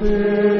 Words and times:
tu 0.00 0.57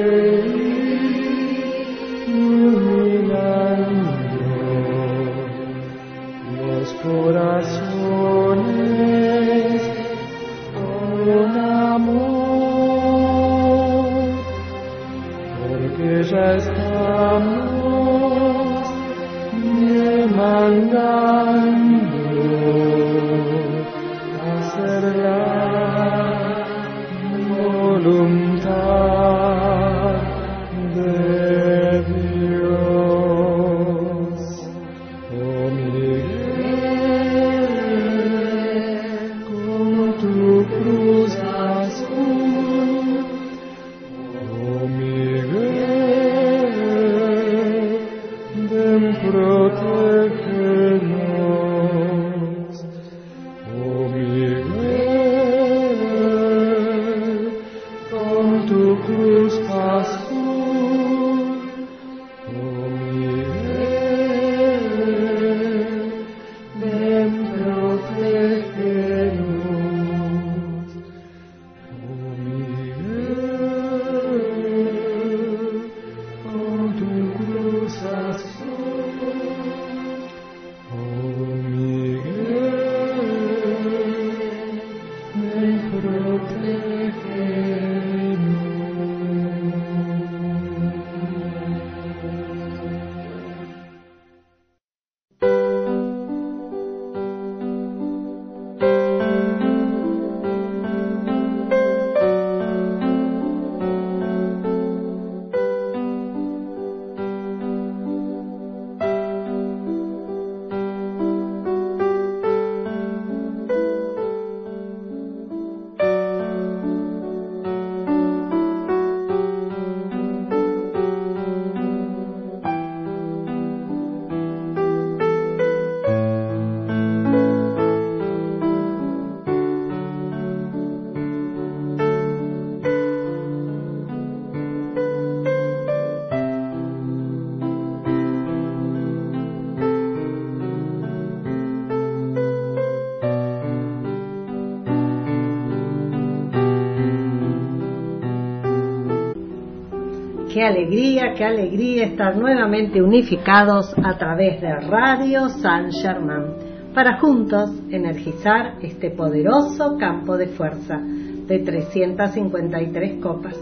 Qué 150.59 150.65
alegría, 150.65 151.35
qué 151.37 151.45
alegría 151.45 152.07
estar 152.07 152.37
nuevamente 152.37 153.01
unificados 153.01 153.95
a 154.03 154.19
través 154.19 154.61
de 154.61 154.75
Radio 154.75 155.49
San 155.51 155.93
Germán 155.93 156.57
para 156.93 157.21
juntos 157.21 157.71
energizar 157.93 158.75
este 158.83 159.11
poderoso 159.11 159.97
campo 160.01 160.37
de 160.37 160.49
fuerza 160.49 160.99
de 160.99 161.61
353 161.61 163.23
copas, 163.23 163.57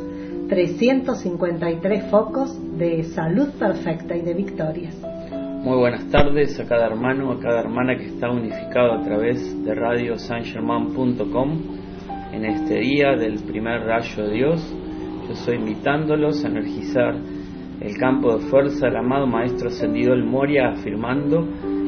353 0.49 2.11
focos 2.11 2.59
de 2.79 3.05
salud 3.05 3.51
perfecta 3.59 4.17
y 4.17 4.23
de 4.23 4.33
victorias. 4.33 4.95
Muy 5.65 5.77
buenas 5.77 6.11
tardes 6.11 6.59
a 6.59 6.65
cada 6.65 6.87
hermano, 6.87 7.31
a 7.31 7.41
cada 7.41 7.61
hermana 7.61 7.99
que 7.99 8.07
está 8.07 8.31
unificado 8.31 8.95
a 8.95 9.03
través 9.03 9.37
de 9.67 9.75
Radio 9.75 10.15
radiosangerman.com 10.15 11.61
en 12.33 12.47
este 12.47 12.81
día 12.81 13.17
del 13.17 13.41
primer 13.41 13.83
rayo 13.83 14.29
de 14.29 14.33
Dios. 14.33 14.76
Invitándolos 15.49 16.45
a 16.45 16.49
energizar 16.49 17.15
el 17.81 17.97
campo 17.99 18.37
de 18.37 18.47
fuerza 18.47 18.87
del 18.87 18.97
amado 18.97 19.29
Maestro 19.29 19.69
Ascendido 19.69 20.13
El 20.13 20.25
Moria 20.25 20.71
afirmando 20.71 21.47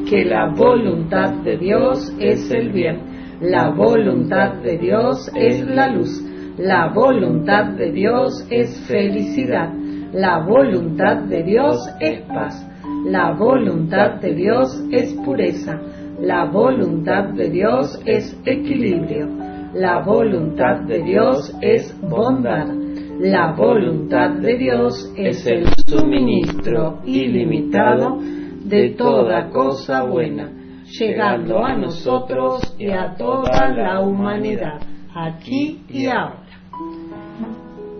que 0.09 0.23
la 0.23 0.53
voluntad 0.55 1.43
de 1.43 1.57
Dios 1.57 2.15
es 2.19 2.49
el 2.51 2.71
bien, 2.71 3.37
la 3.41 3.71
voluntad 3.71 4.53
de 4.63 4.77
Dios 4.77 5.29
es 5.35 5.59
la 5.67 5.89
luz, 5.89 6.23
la 6.57 6.87
voluntad 6.93 7.73
de 7.73 7.91
Dios 7.91 8.47
es 8.49 8.79
felicidad, 8.87 9.73
la 10.13 10.39
voluntad 10.39 11.23
de 11.23 11.43
Dios 11.43 11.77
es 11.99 12.21
paz, 12.21 12.65
la 13.05 13.33
voluntad 13.33 14.21
de 14.21 14.35
Dios 14.35 14.81
es 14.91 15.13
pureza, 15.25 15.81
la 16.21 16.45
voluntad 16.45 17.25
de 17.33 17.49
Dios 17.49 18.01
es 18.05 18.39
equilibrio, 18.45 19.27
la 19.73 19.99
voluntad 19.99 20.81
de 20.87 21.03
Dios 21.03 21.53
es 21.61 21.93
bondad, 22.01 22.78
la 23.19 23.51
voluntad 23.51 24.29
de 24.39 24.57
Dios 24.57 25.11
es 25.17 25.45
el 25.45 25.67
suministro 25.85 27.01
ilimitado 27.05 28.17
de 28.63 28.91
toda 28.91 29.49
cosa 29.49 30.03
buena, 30.03 30.49
llegando 30.85 31.63
a 31.63 31.75
nosotros 31.75 32.75
y 32.79 32.89
a 32.91 33.15
toda 33.15 33.69
la 33.75 33.99
humanidad, 33.99 34.79
aquí 35.13 35.83
y 35.89 36.05
ahora. 36.05 36.45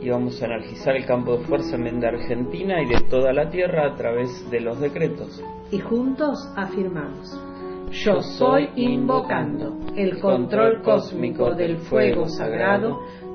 y 0.01 0.09
vamos 0.09 0.41
a 0.41 0.45
energizar 0.45 0.95
el 0.95 1.05
campo 1.05 1.37
de 1.37 1.43
fuerza 1.43 1.75
de 1.75 2.07
Argentina 2.07 2.81
y 2.81 2.85
de 2.85 3.01
toda 3.09 3.33
la 3.33 3.49
Tierra 3.49 3.87
a 3.87 3.95
través 3.95 4.49
de 4.49 4.61
los 4.61 4.79
decretos. 4.79 5.43
Y 5.69 5.79
juntos 5.79 6.49
afirmamos, 6.55 7.37
Yo 7.91 8.21
soy 8.21 8.69
invocando 8.77 9.77
el 9.97 10.19
control 10.21 10.81
cósmico 10.81 11.53
del 11.55 11.77
fuego 11.77 12.29
sagrado 12.29 12.99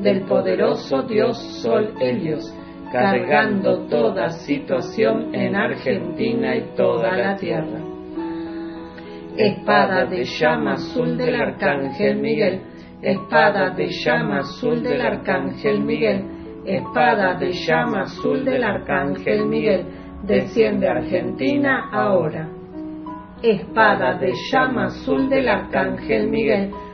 del 0.00 0.22
poderoso 0.22 1.02
Dios 1.02 1.38
Sol 1.62 1.94
Helios, 2.00 2.52
cargando 2.92 3.86
toda 3.86 4.28
situación 4.28 5.34
en 5.34 5.56
Argentina 5.56 6.56
y 6.56 6.74
toda 6.76 7.16
la 7.16 7.36
Tierra. 7.36 7.80
Espada 9.36 10.04
de 10.04 10.24
llama 10.24 10.74
azul 10.74 11.16
del 11.16 11.34
Arcángel 11.34 12.16
Miguel, 12.20 12.60
espada 13.00 13.70
de 13.70 13.88
llama 13.88 14.40
azul 14.40 14.82
del 14.82 15.00
Arcángel 15.00 15.80
Miguel, 15.80 16.24
espada 16.66 17.34
de 17.34 17.52
llama 17.52 18.02
azul 18.02 18.44
del 18.44 18.62
Arcángel 18.62 19.46
Miguel, 19.46 19.86
desciende 20.24 20.86
Argentina 20.86 21.88
ahora. 21.92 22.48
Espada 23.42 24.18
de 24.18 24.32
llama 24.52 24.84
azul 24.84 25.28
del 25.30 25.48
Arcángel 25.48 26.28
Miguel, 26.28 26.70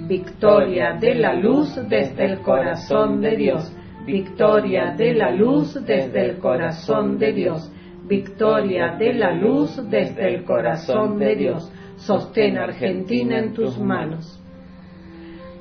Victoria 0.00 0.94
de 0.98 1.14
la 1.14 1.34
luz 1.34 1.76
desde 1.88 2.24
el 2.24 2.40
corazón 2.40 3.20
de 3.20 3.36
Dios. 3.36 3.76
Victoria 4.06 4.94
de 4.96 5.14
la 5.14 5.30
luz 5.30 5.74
desde 5.86 6.30
el 6.30 6.38
corazón 6.38 7.18
de 7.18 7.32
Dios. 7.32 7.70
Victoria 8.08 8.96
de 8.98 9.12
la 9.12 9.32
luz 9.32 9.78
desde 9.90 10.34
el 10.34 10.44
corazón 10.44 11.18
de 11.18 11.36
Dios. 11.36 11.70
Sostén 11.96 12.58
Argentina 12.58 13.38
en 13.38 13.52
tus 13.52 13.78
manos. 13.78 14.42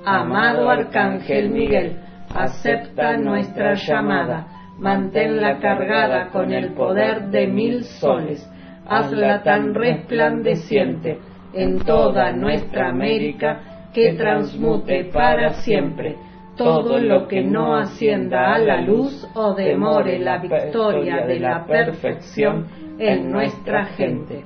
Amado 0.05 0.69
Arcángel 0.69 1.51
Miguel, 1.51 1.99
acepta 2.33 3.17
nuestra 3.17 3.75
llamada, 3.75 4.47
manténla 4.79 5.59
cargada 5.59 6.29
con 6.29 6.51
el 6.51 6.73
poder 6.73 7.29
de 7.29 7.45
mil 7.45 7.83
soles, 7.83 8.49
hazla 8.87 9.43
tan 9.43 9.75
resplandeciente 9.75 11.19
en 11.53 11.79
toda 11.79 12.31
nuestra 12.31 12.89
América 12.89 13.70
que 13.93 14.13
transmute 14.13 15.05
para 15.05 15.53
siempre 15.53 16.15
todo 16.57 16.99
lo 16.99 17.27
que 17.27 17.43
no 17.43 17.75
ascienda 17.75 18.53
a 18.53 18.59
la 18.59 18.81
luz 18.81 19.27
o 19.33 19.53
demore 19.53 20.19
la 20.19 20.37
victoria 20.37 21.25
de 21.25 21.39
la 21.39 21.65
perfección 21.65 22.67
en 22.99 23.31
nuestra 23.31 23.85
gente. 23.85 24.43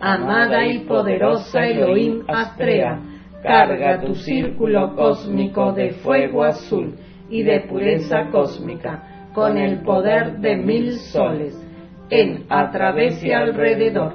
Amada 0.00 0.66
y 0.66 0.80
poderosa 0.80 1.66
Elohim 1.66 2.24
Astrea, 2.26 3.00
carga 3.42 4.00
tu 4.00 4.14
círculo 4.14 4.94
cósmico 4.94 5.72
de 5.72 5.90
fuego 5.90 6.44
azul 6.44 6.94
y 7.28 7.42
de 7.42 7.60
pureza 7.60 8.28
cósmica 8.30 9.30
con 9.34 9.56
el 9.56 9.82
poder 9.82 10.38
de 10.38 10.56
mil 10.56 10.92
soles, 10.92 11.58
en, 12.10 12.44
a 12.48 12.70
través 12.70 13.22
y 13.24 13.32
alrededor 13.32 14.14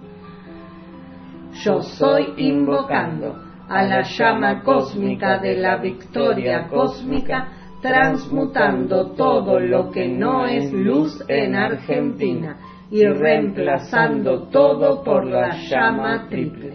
Yo 1.53 1.81
soy 1.81 2.33
invocando 2.37 3.35
a 3.67 3.83
la 3.83 4.01
llama 4.01 4.63
cósmica 4.63 5.37
de 5.39 5.57
la 5.57 5.77
victoria 5.77 6.67
cósmica 6.67 7.49
transmutando 7.81 9.11
todo 9.11 9.59
lo 9.59 9.91
que 9.91 10.07
no 10.07 10.45
es 10.45 10.71
luz 10.71 11.23
en 11.27 11.55
Argentina 11.55 12.57
y 12.91 13.05
reemplazando 13.05 14.43
todo 14.49 15.03
por 15.03 15.25
la 15.25 15.55
llama 15.69 16.27
triple. 16.29 16.73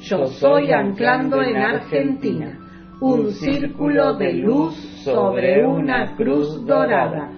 Yo 0.00 0.26
soy 0.26 0.70
anclando 0.70 1.42
en 1.42 1.56
Argentina 1.56 2.58
un 3.00 3.30
círculo 3.32 4.14
de 4.14 4.32
luz 4.34 4.74
sobre 5.04 5.64
una 5.66 6.16
cruz 6.16 6.64
dorada, 6.66 7.30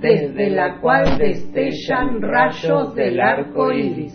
desde 0.00 0.50
la 0.50 0.80
cual 0.80 1.18
destellan 1.18 2.22
rayos 2.22 2.94
del 2.94 3.20
arco 3.20 3.72
iris, 3.72 4.14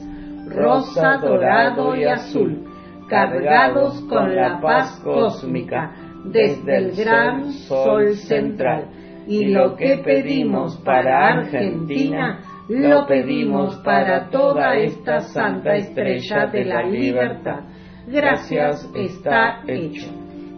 rosa, 0.55 1.17
dorado 1.17 1.95
y 1.95 2.03
azul, 2.05 2.63
cargados 3.09 4.01
con 4.09 4.35
la 4.35 4.59
paz 4.61 4.99
cósmica 5.03 5.93
desde 6.25 6.77
el 6.77 6.95
gran 6.95 7.51
sol 7.51 8.15
central. 8.15 8.89
Y 9.27 9.45
lo 9.45 9.75
que 9.75 10.01
pedimos 10.03 10.77
para 10.77 11.27
Argentina, 11.27 12.39
lo 12.67 13.05
pedimos 13.05 13.75
para 13.77 14.29
toda 14.29 14.75
esta 14.75 15.19
santa 15.21 15.75
estrella 15.75 16.47
de 16.47 16.65
la 16.65 16.83
libertad. 16.83 17.61
Gracias 18.07 18.89
está 18.95 19.61
hecho. 19.67 20.07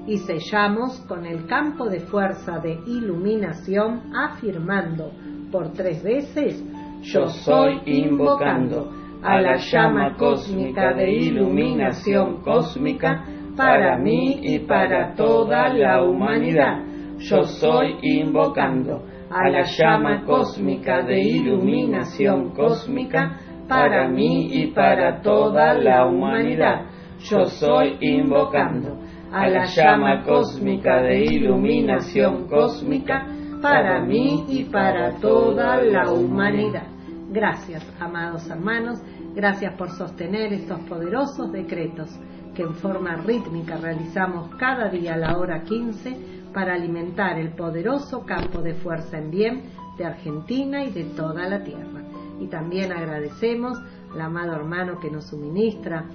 Y 0.08 0.18
sellamos 0.20 1.00
con 1.08 1.26
el 1.26 1.48
campo 1.48 1.90
de 1.90 2.00
fuerza 2.00 2.60
de 2.60 2.74
iluminación 2.86 4.14
afirmando 4.16 5.12
por 5.52 5.72
tres 5.74 6.04
veces, 6.04 6.64
yo 7.02 7.28
soy 7.28 7.82
invocando 7.86 8.92
a 9.26 9.42
la 9.42 9.56
llama 9.56 10.16
cósmica 10.18 10.94
de 10.94 11.12
iluminación 11.12 12.44
cósmica 12.44 13.26
para 13.58 13.98
mí 13.98 14.40
y 14.44 14.60
para 14.60 15.16
toda 15.16 15.70
la 15.70 16.04
humanidad. 16.04 16.84
Yo 17.18 17.44
soy 17.44 17.98
invocando 18.04 19.02
a 19.32 19.50
la 19.50 19.64
llama 19.64 20.24
cósmica 20.26 21.02
de 21.02 21.20
iluminación 21.20 22.52
cósmica 22.52 23.40
para 23.68 24.08
mí 24.08 24.50
y 24.52 24.68
para 24.68 25.22
toda 25.22 25.74
la 25.74 26.06
humanidad. 26.06 26.86
Yo 27.28 27.46
soy 27.46 27.98
invocando 28.02 29.00
a 29.32 29.48
la 29.48 29.66
llama 29.66 30.24
cósmica 30.24 31.02
de 31.02 31.26
iluminación 31.26 32.48
cósmica 32.48 33.26
para 33.60 34.02
mí 34.02 34.46
y 34.50 34.66
para 34.66 35.14
toda 35.14 35.82
la 35.82 36.12
humanidad. 36.12 36.96
Gracias, 37.36 37.84
amados 38.00 38.48
hermanos, 38.50 39.02
gracias 39.36 39.74
por 39.74 39.92
sostener 39.92 40.54
estos 40.54 40.80
poderosos 40.82 41.52
decretos 41.52 42.10
que 42.56 42.64
en 42.64 42.74
forma 42.76 43.16
rítmica 43.18 43.78
realizamos 43.78 44.56
cada 44.56 44.90
día 44.90 45.16
a 45.16 45.18
la 45.18 45.38
hora 45.38 45.64
15 45.64 46.18
para 46.54 46.74
alimentar 46.74 47.38
el 47.38 47.50
poderoso 47.50 48.26
campo 48.26 48.62
de 48.62 48.74
fuerza 48.76 49.18
en 49.18 49.30
bien 49.30 49.64
de 49.98 50.06
Argentina 50.06 50.84
y 50.86 50.92
de 50.92 51.04
toda 51.04 51.48
la 51.50 51.64
tierra. 51.64 52.02
Y 52.40 52.48
también 52.48 52.92
agradecemos 52.94 53.78
al 54.14 54.22
amado 54.22 54.54
hermano 54.54 55.00
que 55.00 55.12
nos 55.12 55.26
suministra 55.26 56.06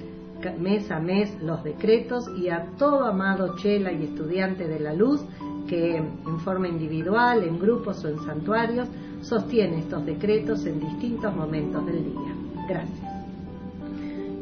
mes 0.59 0.91
a 0.91 0.99
mes 0.99 1.37
los 1.43 1.63
decretos 1.63 2.31
y 2.39 2.49
a 2.49 2.67
todo 2.79 3.05
amado 3.05 3.57
chela 3.57 3.93
y 3.93 4.05
estudiante 4.05 4.67
de 4.67 4.81
la 4.81 4.95
luz 4.95 5.23
que 5.69 5.97
en 5.97 6.41
forma 6.41 6.69
individual, 6.69 7.45
en 7.45 7.59
grupos 7.59 8.03
o 8.05 8.09
en 8.09 8.19
santuarios 8.21 8.89
sostiene 9.21 9.81
estos 9.81 10.07
decretos 10.07 10.65
en 10.65 10.81
distintos 10.81 11.37
momentos 11.37 11.85
del 11.85 12.05
día. 12.05 12.35
Gracias. 12.67 13.10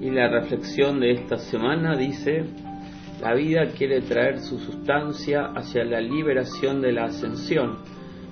Y 0.00 0.10
la 0.10 0.28
reflexión 0.28 1.00
de 1.00 1.12
esta 1.12 1.38
semana 1.38 1.96
dice, 1.96 2.44
la 3.20 3.34
vida 3.34 3.66
quiere 3.76 4.00
traer 4.00 4.40
su 4.40 4.58
sustancia 4.58 5.46
hacia 5.56 5.84
la 5.84 6.00
liberación 6.00 6.80
de 6.80 6.92
la 6.92 7.06
ascensión. 7.06 7.78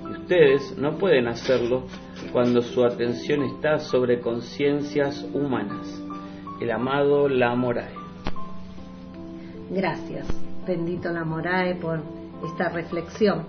Y 0.09 0.13
ustedes 0.13 0.79
no 0.79 0.97
pueden 0.97 1.27
hacerlo 1.27 1.87
cuando 2.33 2.63
su 2.63 2.85
atención 2.85 3.43
está 3.43 3.81
sobre 3.81 4.21
conciencias 4.21 5.29
humanas. 5.35 6.01
El 6.61 6.71
amado 6.71 7.29
La 7.29 7.57
Morae. 7.57 7.95
Gracias, 9.71 10.29
bendito 10.65 11.11
La 11.11 11.25
Morae, 11.25 11.75
por 11.75 12.01
esta 12.45 12.69
reflexión 12.69 13.45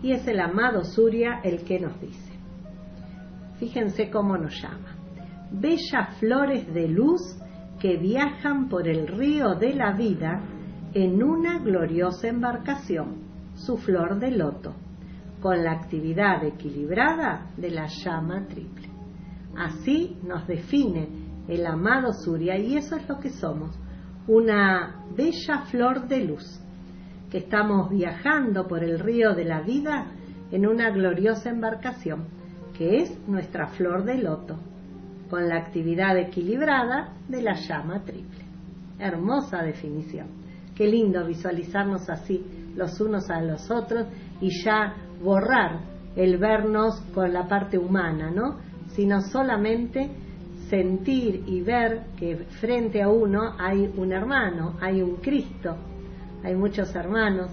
y 0.02 0.12
es 0.12 0.26
el 0.26 0.40
amado 0.40 0.84
Surya 0.84 1.40
el 1.44 1.64
que 1.64 1.78
nos 1.78 2.00
dice. 2.00 2.32
Fíjense 3.58 4.10
cómo 4.10 4.36
nos 4.36 4.60
llama. 4.60 4.96
Bellas 5.52 6.18
flores 6.18 6.74
de 6.74 6.88
luz 6.88 7.20
que 7.78 7.96
viajan 7.96 8.68
por 8.68 8.88
el 8.88 9.06
río 9.06 9.54
de 9.54 9.74
la 9.74 9.92
vida 9.92 10.42
en 10.94 11.22
una 11.22 11.60
gloriosa 11.60 12.26
embarcación, 12.28 13.22
su 13.54 13.78
flor 13.78 14.18
de 14.18 14.32
loto, 14.32 14.74
con 15.40 15.62
la 15.62 15.70
actividad 15.72 16.44
equilibrada 16.44 17.46
de 17.56 17.70
la 17.70 17.86
llama 17.86 18.44
triple. 18.46 18.88
Así 19.56 20.18
nos 20.24 20.48
define 20.48 21.08
el 21.48 21.66
amado 21.66 22.12
Surya 22.12 22.58
y 22.58 22.76
eso 22.76 22.96
es 22.96 23.08
lo 23.08 23.20
que 23.20 23.30
somos, 23.30 23.78
una 24.26 25.04
bella 25.16 25.62
flor 25.70 26.06
de 26.06 26.24
luz 26.24 26.60
que 27.30 27.38
estamos 27.38 27.90
viajando 27.90 28.66
por 28.66 28.84
el 28.84 28.98
río 28.98 29.34
de 29.34 29.44
la 29.44 29.62
vida 29.62 30.06
en 30.50 30.66
una 30.66 30.90
gloriosa 30.90 31.48
embarcación, 31.48 32.26
que 32.76 32.98
es 32.98 33.26
nuestra 33.26 33.68
flor 33.68 34.04
de 34.04 34.18
loto, 34.18 34.58
con 35.30 35.48
la 35.48 35.56
actividad 35.56 36.18
equilibrada 36.18 37.14
de 37.28 37.42
la 37.42 37.54
llama 37.54 38.04
triple. 38.04 38.44
Hermosa 38.98 39.62
definición. 39.62 40.26
Qué 40.74 40.86
lindo 40.86 41.26
visualizarnos 41.26 42.08
así 42.10 42.44
los 42.76 43.00
unos 43.00 43.30
a 43.30 43.40
los 43.40 43.70
otros 43.70 44.06
y 44.40 44.50
ya 44.62 44.94
borrar 45.22 45.80
el 46.16 46.36
vernos 46.36 47.00
con 47.14 47.32
la 47.32 47.48
parte 47.48 47.78
humana, 47.78 48.30
¿no? 48.30 48.58
Sino 48.88 49.22
solamente 49.22 50.10
sentir 50.72 51.44
y 51.46 51.60
ver 51.60 52.06
que 52.18 52.34
frente 52.58 53.02
a 53.02 53.08
uno 53.10 53.56
hay 53.58 53.92
un 53.94 54.10
hermano, 54.10 54.78
hay 54.80 55.02
un 55.02 55.16
Cristo, 55.16 55.76
hay 56.42 56.56
muchos 56.56 56.94
hermanos 56.94 57.50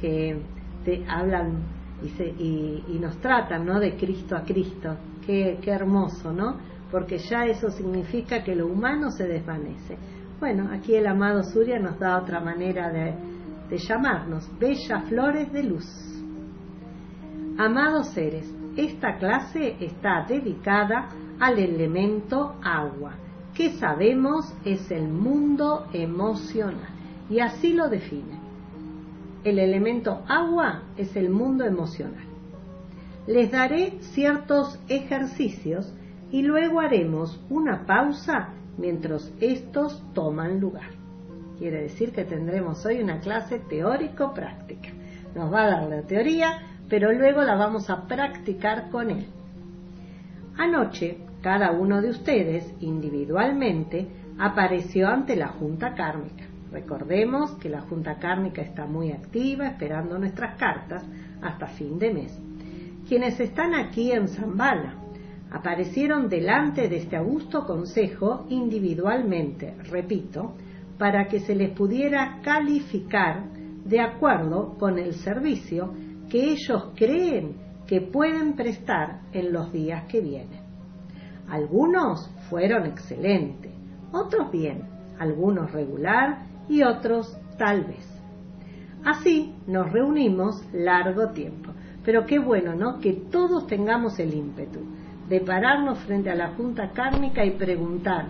que 0.00 0.40
te 0.84 1.04
hablan 1.08 1.64
y, 2.00 2.84
y, 2.86 2.98
nos 3.00 3.18
tratan 3.18 3.66
¿no? 3.66 3.80
de 3.80 3.96
Cristo 3.96 4.36
a 4.36 4.44
Cristo. 4.44 4.96
Qué, 5.26 5.58
qué 5.60 5.70
hermoso, 5.72 6.32
¿no? 6.32 6.58
Porque 6.92 7.18
ya 7.18 7.44
eso 7.44 7.70
significa 7.70 8.44
que 8.44 8.54
lo 8.54 8.68
humano 8.68 9.10
se 9.10 9.26
desvanece. 9.26 9.98
Bueno, 10.38 10.70
aquí 10.72 10.94
el 10.94 11.08
amado 11.08 11.42
Surya 11.42 11.80
nos 11.80 11.98
da 11.98 12.18
otra 12.22 12.38
manera 12.38 12.88
de, 12.92 13.16
de 13.68 13.78
llamarnos, 13.78 14.48
bellas 14.60 15.08
flores 15.08 15.52
de 15.52 15.64
luz. 15.64 15.86
Amados 17.58 18.10
seres, 18.14 18.48
esta 18.76 19.18
clase 19.18 19.76
está 19.80 20.24
dedicada 20.28 21.08
al 21.40 21.58
elemento 21.58 22.54
agua, 22.62 23.14
que 23.54 23.70
sabemos 23.72 24.54
es 24.64 24.90
el 24.90 25.08
mundo 25.08 25.86
emocional 25.92 26.88
y 27.28 27.40
así 27.40 27.72
lo 27.72 27.88
define. 27.88 28.38
El 29.42 29.58
elemento 29.58 30.22
agua 30.28 30.82
es 30.96 31.16
el 31.16 31.30
mundo 31.30 31.64
emocional. 31.64 32.24
Les 33.26 33.50
daré 33.50 33.98
ciertos 34.00 34.78
ejercicios 34.88 35.92
y 36.30 36.42
luego 36.42 36.80
haremos 36.80 37.40
una 37.48 37.86
pausa 37.86 38.50
mientras 38.76 39.32
estos 39.40 40.02
toman 40.14 40.60
lugar. 40.60 40.90
quiere 41.58 41.82
decir 41.82 42.12
que 42.12 42.24
tendremos 42.24 42.84
hoy 42.86 43.02
una 43.02 43.20
clase 43.20 43.58
teórico-práctica. 43.58 44.88
Nos 45.34 45.52
va 45.52 45.64
a 45.64 45.70
dar 45.70 45.88
la 45.88 46.02
teoría, 46.02 46.62
pero 46.88 47.12
luego 47.12 47.42
la 47.42 47.54
vamos 47.54 47.90
a 47.90 48.06
practicar 48.06 48.88
con 48.90 49.10
él. 49.10 49.26
Anoche, 50.56 51.18
cada 51.40 51.72
uno 51.72 52.02
de 52.02 52.10
ustedes, 52.10 52.74
individualmente, 52.80 54.06
apareció 54.38 55.08
ante 55.08 55.36
la 55.36 55.48
Junta 55.48 55.94
Kármica. 55.94 56.44
Recordemos 56.70 57.52
que 57.56 57.68
la 57.68 57.80
Junta 57.80 58.18
Kármica 58.18 58.62
está 58.62 58.86
muy 58.86 59.10
activa 59.10 59.66
esperando 59.66 60.18
nuestras 60.18 60.56
cartas 60.56 61.04
hasta 61.42 61.66
fin 61.66 61.98
de 61.98 62.12
mes. 62.12 62.40
Quienes 63.08 63.40
están 63.40 63.74
aquí 63.74 64.12
en 64.12 64.28
Zambala 64.28 64.94
aparecieron 65.50 66.28
delante 66.28 66.88
de 66.88 66.98
este 66.98 67.16
augusto 67.16 67.64
consejo 67.66 68.46
individualmente, 68.50 69.74
repito, 69.90 70.54
para 70.96 71.26
que 71.26 71.40
se 71.40 71.54
les 71.54 71.70
pudiera 71.70 72.40
calificar 72.42 73.48
de 73.84 74.00
acuerdo 74.00 74.76
con 74.78 74.98
el 74.98 75.14
servicio 75.14 75.92
que 76.28 76.52
ellos 76.52 76.92
creen 76.94 77.56
que 77.86 78.00
pueden 78.00 78.54
prestar 78.54 79.22
en 79.32 79.52
los 79.52 79.72
días 79.72 80.04
que 80.04 80.20
vienen. 80.20 80.59
Algunos 81.50 82.30
fueron 82.48 82.86
excelentes, 82.86 83.72
otros 84.12 84.50
bien, 84.50 84.82
algunos 85.18 85.72
regular 85.72 86.46
y 86.68 86.82
otros 86.82 87.36
tal 87.58 87.84
vez. 87.84 88.08
Así 89.04 89.54
nos 89.66 89.90
reunimos 89.92 90.62
largo 90.72 91.30
tiempo. 91.30 91.72
Pero 92.04 92.24
qué 92.24 92.38
bueno, 92.38 92.74
¿no? 92.74 92.98
Que 92.98 93.12
todos 93.12 93.66
tengamos 93.66 94.18
el 94.18 94.34
ímpetu 94.34 94.80
de 95.28 95.40
pararnos 95.40 95.98
frente 96.00 96.30
a 96.30 96.34
la 96.34 96.48
Junta 96.48 96.90
Kármica 96.90 97.44
y 97.44 97.52
preguntar 97.52 98.26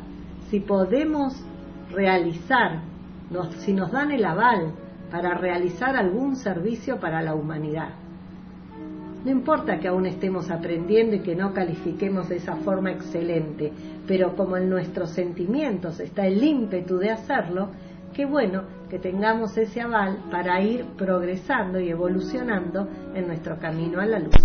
si 0.50 0.60
podemos 0.60 1.34
realizar, 1.90 2.80
si 3.58 3.72
nos 3.72 3.92
dan 3.92 4.10
el 4.10 4.24
aval 4.24 4.72
para 5.10 5.34
realizar 5.34 5.96
algún 5.96 6.36
servicio 6.36 6.98
para 6.98 7.22
la 7.22 7.34
humanidad. 7.34 7.90
No 9.24 9.30
importa 9.30 9.78
que 9.78 9.88
aún 9.88 10.06
estemos 10.06 10.50
aprendiendo 10.50 11.16
y 11.16 11.20
que 11.20 11.36
no 11.36 11.52
califiquemos 11.52 12.30
de 12.30 12.36
esa 12.36 12.56
forma 12.56 12.90
excelente, 12.90 13.70
pero 14.06 14.34
como 14.34 14.56
en 14.56 14.70
nuestros 14.70 15.10
sentimientos 15.10 16.00
está 16.00 16.26
el 16.26 16.42
ímpetu 16.42 16.96
de 16.96 17.10
hacerlo, 17.10 17.68
qué 18.14 18.24
bueno 18.24 18.62
que 18.88 18.98
tengamos 18.98 19.58
ese 19.58 19.82
aval 19.82 20.24
para 20.30 20.62
ir 20.62 20.86
progresando 20.96 21.78
y 21.78 21.90
evolucionando 21.90 22.88
en 23.14 23.26
nuestro 23.26 23.58
camino 23.58 24.00
a 24.00 24.06
la 24.06 24.20
luz, 24.20 24.36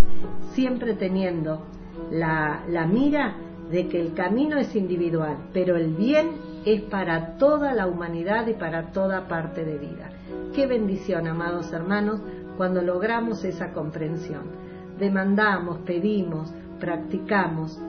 siempre 0.51 0.93
teniendo 0.93 1.65
la, 2.11 2.65
la 2.67 2.85
mira 2.85 3.33
de 3.71 3.87
que 3.87 4.01
el 4.01 4.13
camino 4.13 4.57
es 4.57 4.75
individual, 4.75 5.37
pero 5.53 5.77
el 5.77 5.93
bien 5.93 6.31
es 6.65 6.81
para 6.81 7.37
toda 7.37 7.73
la 7.73 7.87
humanidad 7.87 8.45
y 8.47 8.53
para 8.53 8.91
toda 8.91 9.29
parte 9.29 9.63
de 9.63 9.77
vida. 9.77 10.09
Qué 10.53 10.67
bendición, 10.67 11.27
amados 11.27 11.71
hermanos, 11.71 12.19
cuando 12.57 12.81
logramos 12.81 13.43
esa 13.45 13.71
comprensión 13.71 14.64
demandamos, 14.97 15.79
pedimos, 15.79 16.53
practicamos 16.79 17.79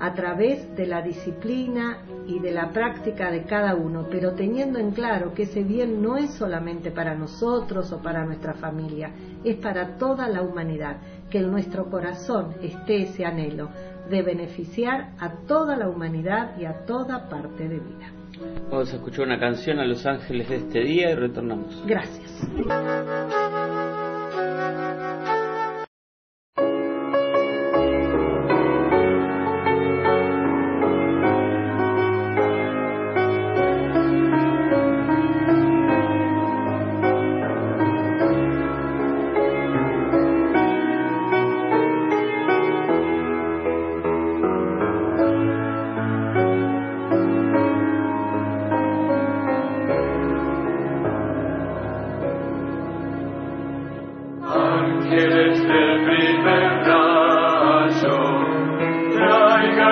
a 0.00 0.12
través 0.14 0.74
de 0.76 0.86
la 0.86 1.02
disciplina 1.02 1.98
y 2.26 2.38
de 2.38 2.52
la 2.52 2.70
práctica 2.70 3.30
de 3.30 3.44
cada 3.44 3.74
uno, 3.74 4.06
pero 4.10 4.32
teniendo 4.34 4.78
en 4.78 4.92
claro 4.92 5.34
que 5.34 5.42
ese 5.42 5.64
bien 5.64 6.00
no 6.02 6.16
es 6.16 6.30
solamente 6.34 6.90
para 6.90 7.14
nosotros 7.14 7.90
o 7.92 7.98
para 8.00 8.24
nuestra 8.24 8.54
familia, 8.54 9.10
es 9.44 9.56
para 9.56 9.96
toda 9.96 10.28
la 10.28 10.42
humanidad, 10.42 10.98
que 11.30 11.38
en 11.38 11.50
nuestro 11.50 11.90
corazón 11.90 12.54
esté 12.62 13.02
ese 13.02 13.24
anhelo 13.24 13.70
de 14.08 14.22
beneficiar 14.22 15.14
a 15.18 15.32
toda 15.46 15.76
la 15.76 15.88
humanidad 15.88 16.58
y 16.58 16.64
a 16.64 16.84
toda 16.86 17.28
parte 17.28 17.68
de 17.68 17.80
vida. 17.80 18.12
Vamos 18.70 18.92
a 18.92 18.96
escuchar 18.96 19.26
una 19.26 19.40
canción 19.40 19.80
a 19.80 19.84
los 19.84 20.06
ángeles 20.06 20.48
de 20.48 20.56
este 20.56 20.80
día 20.80 21.10
y 21.10 21.14
retornamos. 21.14 21.82
Gracias. 21.86 22.46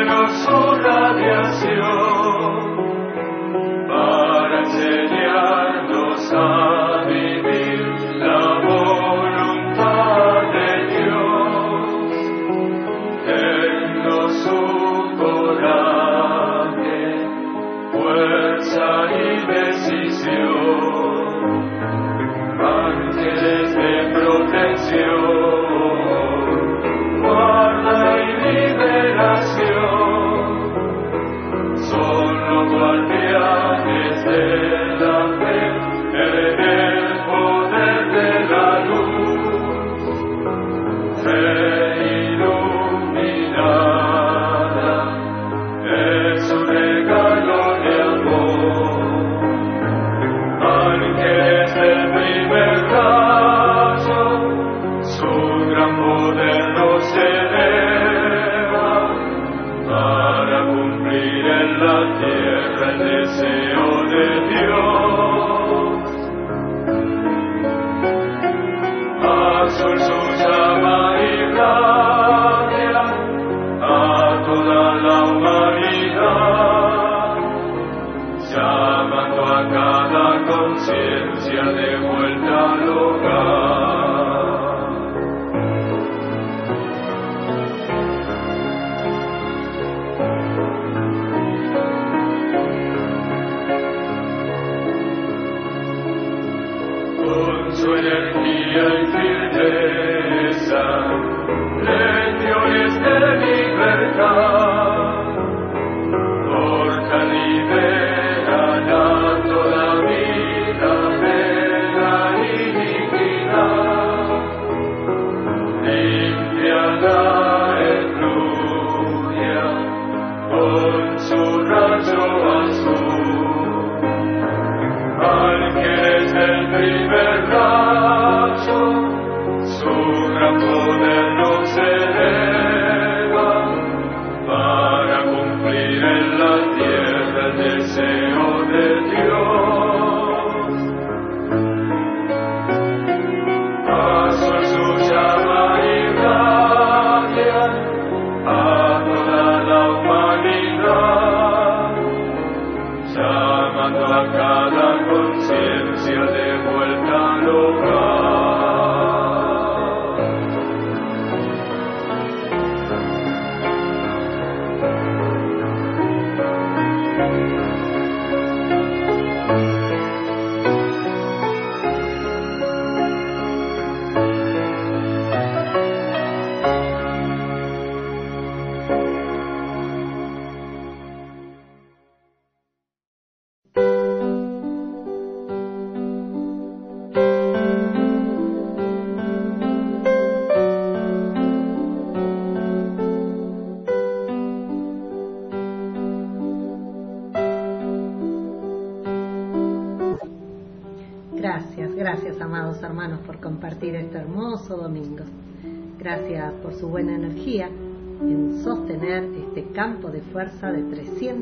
Conciencia 0.05 1.15
de 1.15 1.81
vuelta 1.81 2.06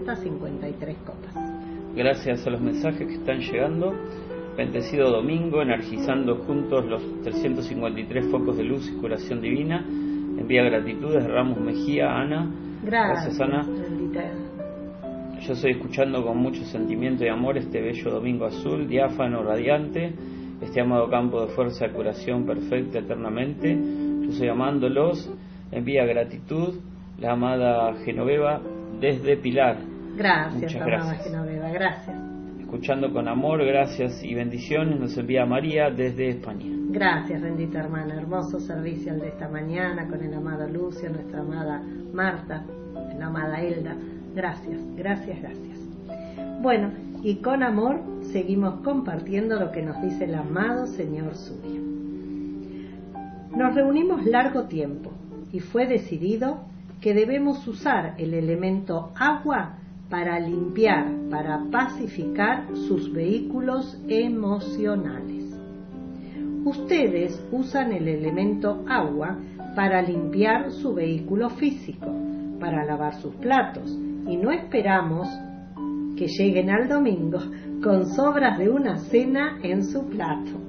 353 0.04 0.96
copas. 0.98 1.34
Gracias 1.96 2.46
a 2.46 2.50
los 2.50 2.60
mensajes 2.60 3.06
que 3.06 3.14
están 3.14 3.38
llegando. 3.38 3.94
Bendecido 4.56 5.10
domingo, 5.10 5.62
energizando 5.62 6.36
juntos 6.44 6.84
los 6.86 7.02
353 7.22 8.26
focos 8.30 8.56
de 8.56 8.64
luz 8.64 8.88
y 8.88 9.00
curación 9.00 9.40
divina. 9.40 9.84
Envía 10.38 10.62
gratitudes 10.64 11.24
de 11.24 11.28
Ramos 11.28 11.58
Mejía, 11.58 12.10
Ana. 12.10 12.50
Gracias, 12.84 13.40
Ana. 13.40 13.66
bendita. 13.66 14.30
Yo 15.40 15.52
estoy 15.52 15.72
escuchando 15.72 16.24
con 16.24 16.38
mucho 16.38 16.62
sentimiento 16.64 17.24
y 17.24 17.28
amor 17.28 17.58
este 17.58 17.80
bello 17.80 18.10
domingo 18.10 18.46
azul, 18.46 18.86
diáfano, 18.86 19.42
radiante, 19.42 20.14
este 20.62 20.80
amado 20.80 21.10
campo 21.10 21.44
de 21.44 21.48
fuerza 21.48 21.86
de 21.86 21.92
curación 21.92 22.46
perfecta 22.46 23.00
eternamente. 23.00 23.74
Yo 24.22 24.30
estoy 24.30 24.48
amándolos. 24.48 25.30
Envía 25.72 26.04
gratitud 26.04 26.74
la 27.18 27.32
amada 27.32 27.94
Genoveva 28.04 28.60
desde 29.00 29.36
Pilar. 29.36 29.93
Gracias, 30.16 30.54
Muchas 30.54 30.82
amada 30.82 31.04
gracias. 31.04 31.24
Genoveva, 31.26 31.68
gracias. 31.70 32.16
Escuchando 32.60 33.12
con 33.12 33.28
amor, 33.28 33.64
gracias 33.64 34.22
y 34.24 34.34
bendiciones, 34.34 34.98
nos 34.98 35.16
envía 35.16 35.46
María 35.46 35.90
desde 35.90 36.30
España. 36.30 36.66
Gracias, 36.90 37.40
bendita 37.40 37.80
hermana. 37.80 38.14
Hermoso 38.14 38.58
servicio 38.60 39.12
el 39.12 39.20
de 39.20 39.28
esta 39.28 39.48
mañana 39.48 40.08
con 40.08 40.22
el 40.22 40.34
amado 40.34 40.68
Lucio, 40.68 41.08
nuestra 41.10 41.40
amada 41.40 41.82
Marta, 42.12 42.64
la 43.18 43.26
amada 43.26 43.60
Elda. 43.60 43.96
Gracias, 44.34 44.80
gracias, 44.96 45.40
gracias. 45.40 45.78
Bueno, 46.60 46.90
y 47.22 47.36
con 47.36 47.62
amor 47.62 48.00
seguimos 48.32 48.80
compartiendo 48.80 49.58
lo 49.58 49.70
que 49.70 49.82
nos 49.82 50.00
dice 50.02 50.24
el 50.24 50.34
amado 50.34 50.86
Señor 50.86 51.34
Suyo. 51.36 51.80
Nos 53.56 53.74
reunimos 53.74 54.24
largo 54.24 54.64
tiempo 54.64 55.12
y 55.52 55.60
fue 55.60 55.86
decidido 55.86 56.64
que 57.00 57.14
debemos 57.14 57.66
usar 57.68 58.14
el 58.18 58.34
elemento 58.34 59.12
agua 59.14 59.78
para 60.14 60.38
limpiar, 60.38 61.12
para 61.28 61.64
pacificar 61.72 62.68
sus 62.86 63.12
vehículos 63.12 64.00
emocionales. 64.06 65.52
Ustedes 66.64 67.44
usan 67.50 67.90
el 67.90 68.06
elemento 68.06 68.84
agua 68.88 69.36
para 69.74 70.00
limpiar 70.02 70.70
su 70.70 70.94
vehículo 70.94 71.50
físico, 71.50 72.06
para 72.60 72.84
lavar 72.84 73.16
sus 73.16 73.34
platos, 73.34 73.90
y 74.28 74.36
no 74.36 74.52
esperamos 74.52 75.26
que 76.16 76.28
lleguen 76.28 76.70
al 76.70 76.86
domingo 76.86 77.40
con 77.82 78.06
sobras 78.06 78.56
de 78.56 78.68
una 78.68 78.98
cena 78.98 79.58
en 79.64 79.82
su 79.82 80.06
plato. 80.10 80.60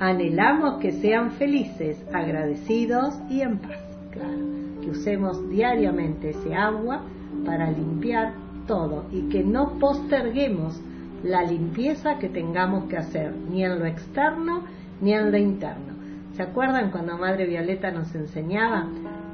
Anhelamos 0.00 0.80
que 0.80 0.92
sean 0.92 1.32
felices, 1.32 2.02
agradecidos 2.14 3.20
y 3.28 3.42
en 3.42 3.58
paz. 3.58 3.84
Claro, 4.12 4.80
que 4.80 4.88
usemos 4.88 5.46
diariamente 5.50 6.30
ese 6.30 6.54
agua 6.54 7.02
para 7.44 7.70
limpiar 7.70 8.47
todo 8.68 9.06
y 9.10 9.22
que 9.22 9.42
no 9.42 9.80
posterguemos 9.80 10.80
la 11.24 11.42
limpieza 11.42 12.18
que 12.18 12.28
tengamos 12.28 12.84
que 12.84 12.96
hacer, 12.96 13.34
ni 13.50 13.64
en 13.64 13.80
lo 13.80 13.86
externo 13.86 14.62
ni 15.00 15.12
en 15.12 15.32
lo 15.32 15.36
interno. 15.36 15.94
¿Se 16.34 16.42
acuerdan 16.42 16.92
cuando 16.92 17.18
Madre 17.18 17.46
Violeta 17.46 17.90
nos 17.90 18.14
enseñaba 18.14 18.86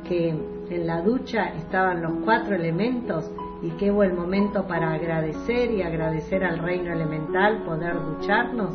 que 0.09 0.31
en 0.71 0.87
la 0.87 1.03
ducha 1.03 1.53
estaban 1.59 2.01
los 2.01 2.13
cuatro 2.25 2.57
elementos 2.57 3.31
y 3.63 3.91
hubo 3.91 4.03
el 4.03 4.15
momento 4.15 4.67
para 4.67 4.93
agradecer 4.93 5.71
y 5.71 5.83
agradecer 5.83 6.45
al 6.45 6.59
reino 6.59 6.93
elemental 6.93 7.63
poder 7.65 7.95
ducharnos? 7.95 8.71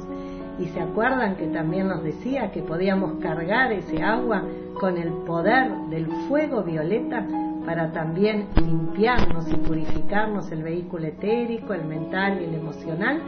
Y 0.59 0.65
se 0.65 0.79
acuerdan 0.79 1.37
que 1.37 1.47
también 1.47 1.87
nos 1.87 2.03
decía 2.03 2.51
que 2.51 2.61
podíamos 2.61 3.13
cargar 3.19 3.71
ese 3.71 4.03
agua 4.03 4.43
con 4.79 4.97
el 4.97 5.09
poder 5.25 5.71
del 5.89 6.05
fuego 6.27 6.63
violeta 6.63 7.25
para 7.69 7.91
también 7.91 8.47
limpiarnos 8.55 9.47
y 9.47 9.55
purificarnos 9.55 10.51
el 10.51 10.63
vehículo 10.63 11.05
etérico, 11.05 11.75
el 11.75 11.85
mental 11.85 12.41
y 12.41 12.45
el 12.45 12.55
emocional. 12.55 13.21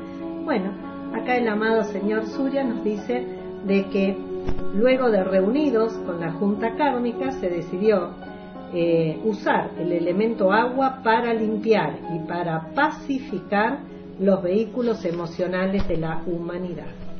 Bueno, 0.43 0.71
acá 1.13 1.37
el 1.37 1.47
amado 1.47 1.83
señor 1.83 2.25
Surya 2.25 2.63
nos 2.63 2.83
dice 2.83 3.23
de 3.67 3.85
que 3.91 4.17
luego 4.73 5.11
de 5.11 5.23
reunidos 5.23 5.93
con 6.07 6.21
la 6.21 6.31
Junta 6.31 6.75
Kármica 6.75 7.29
se 7.33 7.51
decidió 7.51 8.15
eh, 8.73 9.21
usar 9.25 9.69
el 9.77 9.91
elemento 9.91 10.51
agua 10.51 11.01
para 11.03 11.35
limpiar 11.35 11.99
y 12.11 12.27
para 12.27 12.73
pacificar 12.73 13.77
los 14.19 14.41
vehículos 14.41 15.05
emocionales 15.05 15.87
de 15.87 15.97
la 15.97 16.23
humanidad. 16.25 17.10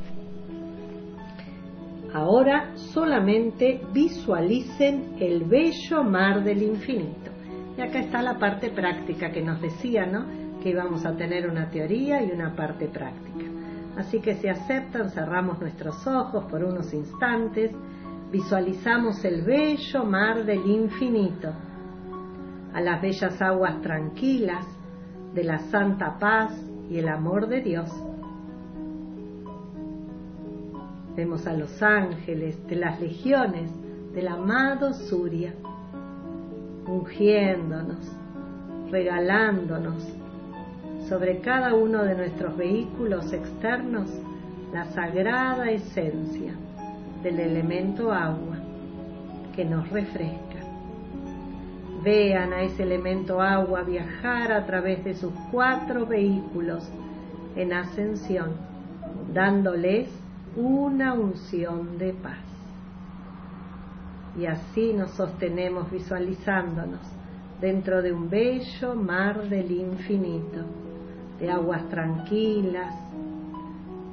Ahora 2.14 2.76
solamente 2.76 3.82
visualicen 3.94 5.16
el 5.20 5.46
bello 5.46 6.04
mar 6.04 6.44
del 6.44 6.62
infinito. 6.62 7.32
Y 7.78 7.82
acá 7.82 8.00
está 8.00 8.22
la 8.22 8.38
parte 8.38 8.70
práctica 8.70 9.32
que 9.32 9.42
nos 9.42 9.62
decía, 9.62 10.06
¿no? 10.06 10.26
Que 10.62 10.72
íbamos 10.72 11.06
a 11.06 11.16
tener 11.16 11.50
una 11.50 11.70
teoría 11.70 12.22
y 12.22 12.32
una 12.32 12.54
parte 12.54 12.88
práctica. 12.88 13.46
Así 13.98 14.20
que 14.20 14.36
si 14.36 14.50
aceptan, 14.50 15.10
cerramos 15.10 15.60
nuestros 15.62 16.06
ojos 16.06 16.46
por 16.46 16.64
unos 16.64 16.94
instantes, 16.94 17.72
visualizamos 18.30 19.24
el 19.24 19.44
bello 19.44 20.04
mar 20.06 20.46
del 20.46 20.66
infinito, 20.66 21.54
a 22.74 22.82
las 22.82 23.02
bellas 23.02 23.42
aguas 23.42 23.82
tranquilas 23.82 24.66
de 25.34 25.44
la 25.44 25.60
santa 25.60 26.18
paz 26.20 26.54
y 26.90 26.98
el 27.00 27.08
amor 27.08 27.48
de 27.48 27.62
Dios. 27.62 28.11
Vemos 31.16 31.46
a 31.46 31.54
los 31.54 31.82
ángeles 31.84 32.66
de 32.68 32.78
las 32.78 33.02
legiones 33.02 33.70
del 34.14 34.30
amado 34.30 34.94
Surya, 34.94 35.54
ungiéndonos, 36.88 38.12
regalándonos 38.90 40.08
sobre 41.10 41.40
cada 41.40 41.74
uno 41.74 42.04
de 42.04 42.16
nuestros 42.16 42.56
vehículos 42.56 43.34
externos 43.34 44.10
la 44.72 44.86
sagrada 44.86 45.70
esencia 45.70 46.54
del 47.24 47.42
elemento 47.42 48.14
agua 48.14 48.58
que 49.54 49.66
nos 49.66 49.90
refresca. 49.90 50.40
Vean 52.04 52.54
a 52.54 52.62
ese 52.62 52.84
elemento 52.84 53.42
agua 53.42 53.84
viajar 53.84 54.54
a 54.54 54.66
través 54.66 55.04
de 55.04 55.14
sus 55.14 55.34
cuatro 55.52 56.06
vehículos 56.06 56.90
en 57.58 57.74
ascensión, 57.74 58.52
dándoles 59.34 60.21
una 60.56 61.14
unción 61.14 61.98
de 61.98 62.14
paz. 62.14 62.40
Y 64.38 64.46
así 64.46 64.94
nos 64.94 65.12
sostenemos 65.12 65.92
visualizándonos 65.92 67.02
dentro 67.60 68.02
de 68.02 68.12
un 68.12 68.30
bello 68.30 68.96
mar 68.96 69.50
del 69.50 69.72
infinito, 69.72 70.66
de 71.40 71.52
aguas 71.52 71.88
tranquilas, 71.90 72.94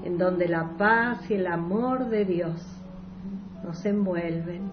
en 0.05 0.19
donde 0.19 0.49
la 0.49 0.77
paz 0.77 1.31
y 1.31 1.35
el 1.35 1.47
amor 1.47 2.09
de 2.09 2.25
Dios 2.25 2.63
nos 3.65 3.85
envuelven. 3.85 4.71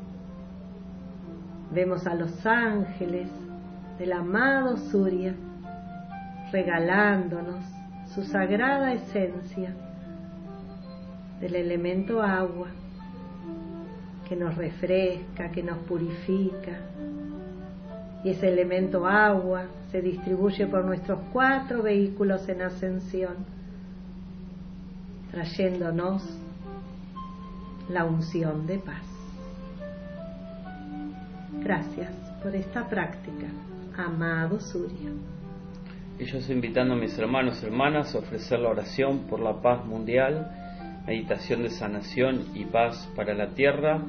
Vemos 1.72 2.06
a 2.08 2.16
los 2.16 2.46
ángeles 2.46 3.30
del 3.98 4.14
amado 4.14 4.78
Surya 4.78 5.34
regalándonos 6.52 7.64
su 8.14 8.24
sagrada 8.24 8.94
esencia 8.94 9.76
del 11.40 11.56
elemento 11.56 12.22
agua 12.22 12.70
que 14.28 14.36
nos 14.36 14.56
refresca, 14.56 15.52
que 15.52 15.64
nos 15.64 15.78
purifica. 15.80 16.80
Y 18.24 18.30
ese 18.32 18.48
elemento 18.50 19.06
agua 19.06 19.68
se 19.92 20.02
distribuye 20.02 20.66
por 20.66 20.84
nuestros 20.84 21.20
cuatro 21.32 21.84
vehículos 21.84 22.50
en 22.50 22.64
ascensión, 22.64 23.36
trayéndonos 25.32 26.24
la 27.90 28.06
unción 28.06 28.66
de 28.66 28.80
paz. 28.80 29.04
Gracias 31.62 32.12
por 32.42 32.56
esta 32.56 32.88
práctica, 32.88 33.48
amado 33.96 34.60
Surya. 34.60 35.12
Ellos 36.18 36.50
invitando 36.50 36.94
a 36.94 36.98
mis 36.98 37.18
hermanos 37.18 37.62
y 37.62 37.66
hermanas 37.66 38.16
a 38.16 38.20
ofrecer 38.20 38.60
la 38.60 38.70
oración 38.70 39.28
por 39.28 39.40
la 39.40 39.62
paz 39.62 39.86
mundial, 39.86 40.65
meditación 41.06 41.64
de 41.64 41.70
sanación 41.70 42.46
y 42.56 42.66
paz 42.66 43.12
para 43.16 43.34
la 43.34 43.54
tierra, 43.54 44.02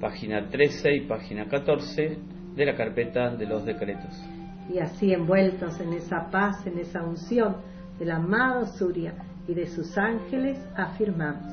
página 0.00 0.48
13 0.48 0.96
y 0.96 1.00
página 1.02 1.46
14 1.46 2.18
de 2.56 2.66
la 2.66 2.74
carpeta 2.74 3.34
de 3.36 3.46
los 3.46 3.64
decretos. 3.64 4.12
Y 4.72 4.78
así 4.78 5.12
envueltos 5.12 5.80
en 5.80 5.92
esa 5.92 6.30
paz, 6.30 6.66
en 6.66 6.78
esa 6.78 7.02
unción 7.02 7.56
del 7.98 8.10
amado 8.10 8.66
Surya 8.66 9.14
y 9.46 9.54
de 9.54 9.66
sus 9.66 9.96
ángeles, 9.96 10.58
afirmamos. 10.76 11.52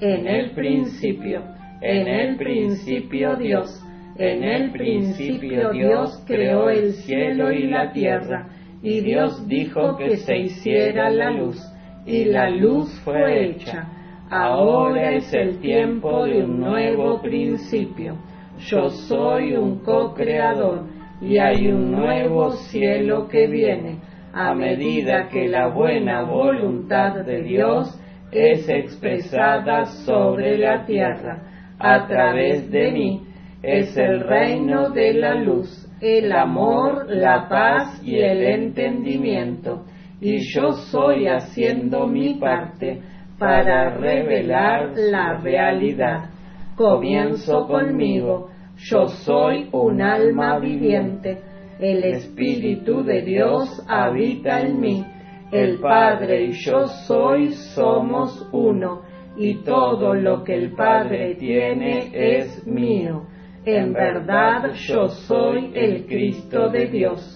En 0.00 0.26
el 0.26 0.52
principio, 0.52 1.42
en 1.80 2.08
el 2.08 2.36
principio 2.36 3.36
Dios, 3.36 3.82
en 4.16 4.42
el 4.44 4.72
principio 4.72 5.70
Dios 5.70 6.22
creó 6.26 6.70
el 6.70 6.94
cielo 6.94 7.52
y 7.52 7.68
la 7.68 7.92
tierra, 7.92 8.48
y 8.82 9.00
Dios 9.00 9.46
dijo 9.46 9.96
que 9.96 10.16
se 10.18 10.36
hiciera 10.36 11.10
la 11.10 11.30
luz, 11.30 11.60
y 12.06 12.24
la 12.24 12.50
luz 12.50 12.88
fue 13.04 13.46
hecha. 13.46 13.97
Ahora 14.30 15.12
es 15.12 15.32
el 15.32 15.58
tiempo 15.58 16.24
de 16.24 16.44
un 16.44 16.60
nuevo 16.60 17.22
principio. 17.22 18.18
Yo 18.58 18.90
soy 18.90 19.54
un 19.54 19.78
co-creador 19.78 20.82
y 21.22 21.38
hay 21.38 21.68
un 21.68 21.92
nuevo 21.92 22.50
cielo 22.50 23.26
que 23.28 23.46
viene. 23.46 24.00
a 24.30 24.54
medida 24.54 25.28
que 25.28 25.48
la 25.48 25.68
buena 25.68 26.22
voluntad 26.22 27.24
de 27.24 27.42
Dios 27.42 27.98
es 28.30 28.68
expresada 28.68 29.86
sobre 30.04 30.58
la 30.58 30.84
tierra. 30.84 31.42
a 31.78 32.06
través 32.06 32.70
de 32.70 32.92
mí. 32.92 33.22
Es 33.62 33.96
el 33.96 34.20
reino 34.20 34.90
de 34.90 35.14
la 35.14 35.34
luz, 35.36 35.88
el 36.00 36.32
amor, 36.32 37.06
la 37.08 37.48
paz 37.48 38.00
y 38.04 38.16
el 38.16 38.42
entendimiento. 38.42 39.84
Y 40.20 40.38
yo 40.52 40.72
soy 40.72 41.28
haciendo 41.28 42.06
mi 42.06 42.34
parte 42.34 43.00
para 43.38 43.90
revelar 43.96 44.92
la 44.96 45.38
realidad. 45.38 46.30
Comienzo 46.76 47.66
conmigo. 47.66 48.50
Yo 48.76 49.08
soy 49.08 49.68
un 49.72 50.00
alma 50.02 50.58
viviente. 50.58 51.42
El 51.78 52.04
Espíritu 52.04 53.04
de 53.04 53.22
Dios 53.22 53.84
habita 53.88 54.60
en 54.60 54.80
mí. 54.80 55.04
El 55.52 55.78
Padre 55.78 56.46
y 56.46 56.52
yo 56.52 56.86
soy 56.88 57.52
somos 57.52 58.48
uno. 58.52 59.02
Y 59.36 59.62
todo 59.62 60.14
lo 60.14 60.42
que 60.42 60.54
el 60.54 60.72
Padre 60.72 61.36
tiene 61.36 62.10
es 62.12 62.66
mío. 62.66 63.24
En 63.64 63.92
verdad 63.92 64.72
yo 64.72 65.08
soy 65.08 65.70
el 65.74 66.06
Cristo 66.06 66.70
de 66.70 66.86
Dios. 66.86 67.34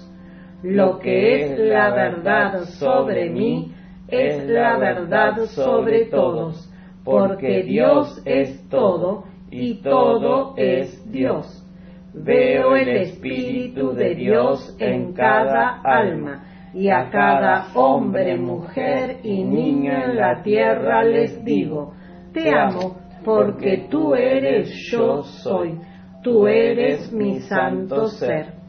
Lo 0.62 0.98
que 0.98 1.42
es 1.42 1.58
la 1.58 1.90
verdad 1.90 2.64
sobre 2.64 3.30
mí 3.30 3.71
es 4.12 4.46
la 4.46 4.76
verdad 4.76 5.46
sobre 5.46 6.04
todos, 6.04 6.70
porque 7.02 7.62
Dios 7.62 8.20
es 8.26 8.68
todo 8.68 9.24
y 9.50 9.80
todo 9.82 10.52
es 10.58 11.10
Dios. 11.10 11.66
Veo 12.12 12.76
el 12.76 12.88
Espíritu 12.88 13.94
de 13.94 14.14
Dios 14.14 14.76
en 14.78 15.14
cada 15.14 15.80
alma 15.80 16.44
y 16.74 16.88
a 16.88 17.08
cada 17.10 17.68
hombre, 17.74 18.36
mujer 18.36 19.20
y 19.22 19.42
niño 19.44 19.92
en 19.92 20.16
la 20.16 20.42
tierra 20.42 21.02
les 21.04 21.42
digo, 21.42 21.94
te 22.34 22.54
amo 22.54 22.98
porque 23.24 23.86
tú 23.90 24.14
eres 24.14 24.70
yo 24.90 25.22
soy, 25.22 25.80
tú 26.22 26.46
eres 26.46 27.10
mi 27.12 27.40
santo 27.40 28.08
ser. 28.08 28.60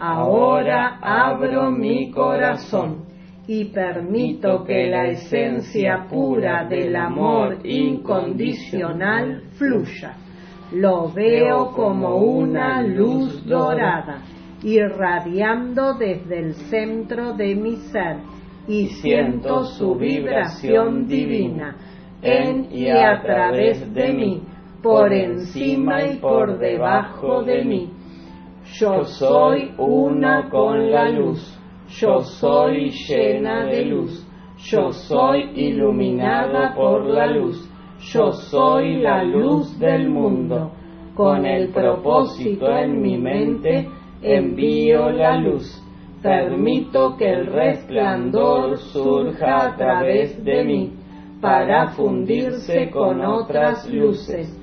Ahora 0.00 0.98
abro 1.00 1.70
mi 1.70 2.10
corazón 2.10 3.07
y 3.48 3.64
permito 3.64 4.62
que 4.62 4.88
la 4.88 5.06
esencia 5.06 6.06
pura 6.10 6.66
del 6.68 6.94
amor 6.94 7.66
incondicional 7.66 9.44
fluya. 9.52 10.16
Lo 10.72 11.10
veo 11.10 11.72
como 11.72 12.16
una 12.18 12.82
luz 12.82 13.42
dorada, 13.46 14.20
irradiando 14.62 15.94
desde 15.94 16.40
el 16.40 16.54
centro 16.54 17.32
de 17.32 17.54
mi 17.54 17.76
ser 17.90 18.18
y 18.68 18.88
siento 18.88 19.64
su 19.64 19.94
vibración 19.94 21.06
divina 21.06 21.74
en 22.20 22.70
y 22.70 22.90
a 22.90 23.22
través 23.22 23.94
de 23.94 24.12
mí, 24.12 24.42
por 24.82 25.10
encima 25.10 26.04
y 26.04 26.18
por 26.18 26.58
debajo 26.58 27.42
de 27.44 27.64
mí. 27.64 27.90
Yo 28.74 29.04
soy 29.04 29.72
uno 29.78 30.50
con 30.50 30.90
la 30.90 31.08
luz 31.08 31.57
yo 31.88 32.20
soy 32.20 32.90
llena 32.90 33.64
de 33.64 33.84
luz, 33.86 34.26
yo 34.58 34.92
soy 34.92 35.50
iluminada 35.54 36.74
por 36.74 37.06
la 37.06 37.26
luz, 37.26 37.68
yo 38.12 38.32
soy 38.32 38.98
la 38.98 39.24
luz 39.24 39.78
del 39.78 40.08
mundo. 40.08 40.72
Con 41.14 41.46
el 41.46 41.70
propósito 41.70 42.70
en 42.70 43.00
mi 43.00 43.18
mente 43.18 43.88
envío 44.22 45.10
la 45.10 45.36
luz. 45.36 45.82
Permito 46.22 47.16
que 47.16 47.30
el 47.30 47.46
resplandor 47.46 48.76
surja 48.78 49.68
a 49.68 49.76
través 49.76 50.44
de 50.44 50.64
mí 50.64 50.92
para 51.40 51.88
fundirse 51.88 52.90
con 52.90 53.24
otras 53.24 53.88
luces. 53.88 54.54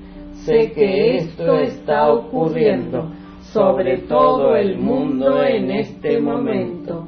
Sé 0.44 0.72
que 0.72 1.16
esto 1.16 1.56
está 1.56 2.12
ocurriendo 2.12 3.10
sobre 3.52 3.98
todo 4.02 4.54
el 4.54 4.78
mundo 4.78 5.42
en 5.42 5.70
este 5.70 6.20
momento 6.20 7.05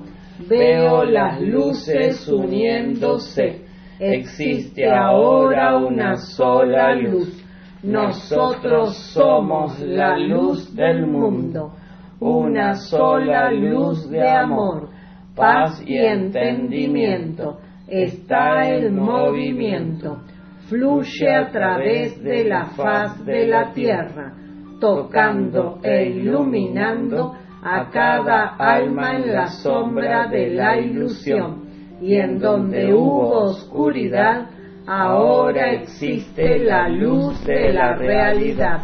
veo 0.49 1.05
las 1.05 1.41
luces 1.41 2.27
uniéndose. 2.29 3.63
Existe 4.01 4.89
ahora 4.89 5.77
una 5.77 6.17
sola 6.17 6.95
luz. 6.95 7.45
Nosotros 7.83 8.97
somos 9.13 9.79
la 9.81 10.17
luz 10.19 10.75
del 10.75 11.07
mundo, 11.07 11.73
una 12.21 12.75
sola 12.75 13.53
luz 13.53 14.09
de 14.11 14.29
amor, 14.29 14.89
paz 15.37 15.81
y 15.87 15.97
entendimiento. 15.97 17.59
Está 17.87 18.69
el 18.69 18.93
movimiento, 18.93 20.23
fluye 20.69 21.35
a 21.35 21.51
través 21.51 22.23
de 22.23 22.45
la 22.45 22.67
faz 22.67 23.25
de 23.25 23.47
la 23.47 23.73
tierra, 23.73 24.35
tocando 24.81 25.79
e 25.83 26.11
iluminando 26.11 27.35
a 27.63 27.91
cada 27.91 28.57
alma 28.57 29.17
en 29.17 29.33
la 29.33 29.49
sombra 29.49 30.29
de 30.29 30.51
la 30.51 30.79
ilusión, 30.79 31.69
y 32.01 32.15
en 32.15 32.39
donde 32.39 32.95
hubo 32.95 33.45
oscuridad, 33.45 34.47
ahora 34.87 35.73
existe 35.73 36.59
la 36.61 36.89
luz 36.89 37.45
de 37.45 37.73
la 37.73 37.95
realidad, 37.95 38.83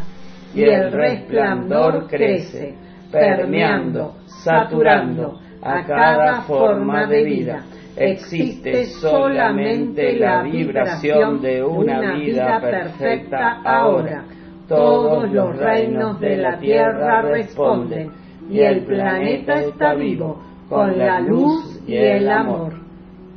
y 0.54 0.62
el 0.62 0.92
resplandor 0.92 2.06
crece, 2.08 2.74
permeando, 3.10 4.16
saturando 4.26 5.38
a 5.62 5.84
cada 5.84 6.42
forma 6.42 7.06
de 7.06 7.24
vida. 7.24 7.64
Existe 7.96 8.86
solamente 8.86 10.18
la 10.18 10.42
vibración 10.42 11.40
de 11.40 11.62
una 11.62 12.14
vida 12.14 12.60
perfecta 12.60 13.62
ahora. 13.64 14.24
Todos 14.66 15.30
los 15.30 15.56
reinos 15.56 16.18
de 16.18 16.36
la 16.36 16.58
tierra 16.58 17.22
responden 17.22 18.23
y 18.50 18.60
el 18.60 18.84
planeta 18.84 19.54
está 19.54 19.94
vivo 19.94 20.42
con 20.68 20.98
la 20.98 21.20
luz 21.20 21.82
y 21.86 21.96
el 21.96 22.28
amor. 22.28 22.74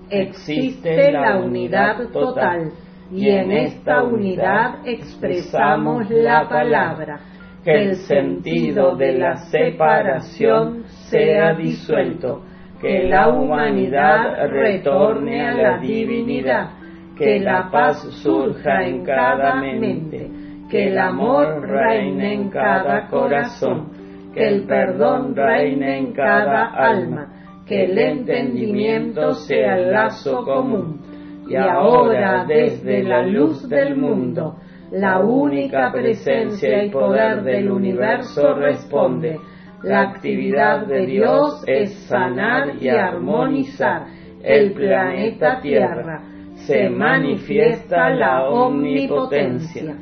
Existe 0.10 1.12
la 1.12 1.38
unidad 1.38 2.10
total 2.12 2.72
y 3.12 3.30
en 3.30 3.52
esta 3.52 4.04
unidad 4.04 4.86
expresamos 4.86 6.10
la 6.10 6.48
palabra, 6.48 7.20
que 7.64 7.74
el 7.74 7.96
sentido 7.96 8.96
de 8.96 9.18
la 9.18 9.36
separación 9.50 10.84
sea 11.10 11.54
disuelto, 11.54 12.44
que 12.82 13.04
la 13.04 13.30
humanidad 13.30 14.48
retorne 14.50 15.42
a 15.42 15.54
la 15.54 15.78
divinidad, 15.80 16.70
que 17.18 17.40
la 17.40 17.70
paz 17.72 18.02
surja 18.24 18.86
en 18.86 19.04
cada 19.04 19.56
mente, 19.56 20.30
que 20.70 20.90
el 20.90 20.98
amor 20.98 21.68
reine 21.68 22.34
en 22.34 22.50
cada 22.50 23.08
corazón 23.08 23.97
que 24.34 24.48
el 24.48 24.64
perdón 24.64 25.36
reine 25.36 25.98
en 25.98 26.14
cada 26.14 26.66
alma, 26.68 27.64
que 27.66 27.86
el 27.86 27.98
entendimiento 27.98 29.34
sea 29.34 29.78
el 29.78 29.92
lazo 29.92 30.44
común. 30.44 31.02
Y 31.50 31.56
ahora, 31.56 32.46
desde 32.46 33.04
la 33.04 33.26
luz 33.26 33.68
del 33.70 33.96
mundo, 33.96 34.58
la 34.92 35.20
única 35.20 35.92
presencia 35.92 36.84
y 36.84 36.90
poder 36.90 37.44
del 37.44 37.72
universo 37.72 38.54
responde. 38.54 39.40
La 39.84 40.02
actividad 40.02 40.88
de 40.88 41.06
Dios 41.06 41.64
es 41.68 41.94
sanar 42.08 42.76
y 42.82 42.90
armonizar 42.90 44.08
el 44.44 44.74
planeta 44.74 45.62
Tierra. 45.62 46.22
Se 46.56 46.90
manifiesta 46.90 48.10
la 48.10 48.50
omnipotencia 48.50 49.96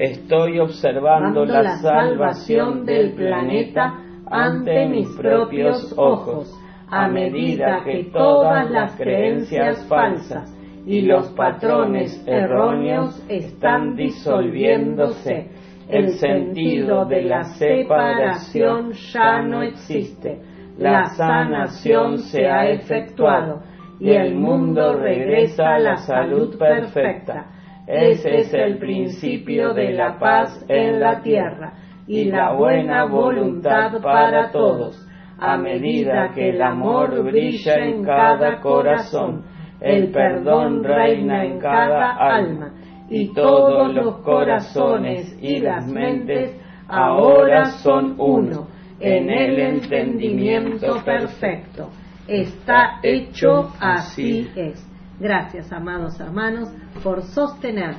estoy 0.00 0.58
observando 0.58 1.44
la 1.44 1.76
salvación 1.76 2.86
del 2.86 3.12
planeta 3.12 3.98
ante 4.30 4.86
mis 4.86 5.08
propios 5.10 5.94
ojos, 5.96 6.50
a 6.88 7.06
medida 7.08 7.82
que 7.84 8.04
todas 8.10 8.70
las 8.70 8.96
creencias 8.96 9.86
falsas 9.88 10.56
y 10.86 11.02
los 11.02 11.28
patrones 11.32 12.24
erróneos 12.26 13.22
están 13.28 13.94
disolviéndose. 13.94 15.50
El 15.86 16.14
sentido 16.14 17.04
de 17.04 17.22
la 17.22 17.44
separación 17.58 18.92
ya 19.12 19.42
no 19.42 19.62
existe. 19.62 20.40
La 20.78 21.04
sanación 21.16 22.20
se 22.20 22.46
ha 22.46 22.70
efectuado 22.70 23.60
y 23.98 24.12
el 24.12 24.34
mundo 24.34 24.94
regresa 24.94 25.74
a 25.74 25.78
la 25.78 25.96
salud 25.98 26.56
perfecta 26.58 27.59
ese 27.90 28.36
es 28.38 28.54
el 28.54 28.78
principio 28.78 29.74
de 29.74 29.92
la 29.92 30.16
paz 30.18 30.64
en 30.68 31.00
la 31.00 31.20
tierra 31.22 31.72
y 32.06 32.24
la 32.24 32.52
buena 32.52 33.04
voluntad 33.04 34.00
para 34.00 34.52
todos, 34.52 35.04
a 35.38 35.56
medida 35.56 36.30
que 36.32 36.50
el 36.50 36.62
amor 36.62 37.22
brilla 37.24 37.74
en 37.84 38.04
cada 38.04 38.60
corazón, 38.60 39.44
el 39.80 40.12
perdón 40.12 40.84
reina 40.84 41.44
en 41.44 41.58
cada 41.58 42.12
alma. 42.12 42.74
y 43.12 43.34
todos 43.34 43.92
los 43.92 44.18
corazones 44.18 45.36
y 45.42 45.58
las 45.58 45.84
mentes 45.84 46.56
ahora 46.86 47.64
son 47.82 48.14
uno 48.18 48.68
en 49.00 49.28
el 49.28 49.58
entendimiento 49.58 51.02
perfecto. 51.04 51.90
Está 52.28 53.00
hecho, 53.02 53.72
así. 53.80 54.48
es. 54.54 54.89
Gracias, 55.20 55.70
amados 55.70 56.18
hermanos, 56.18 56.70
por 57.04 57.22
sostener 57.22 57.96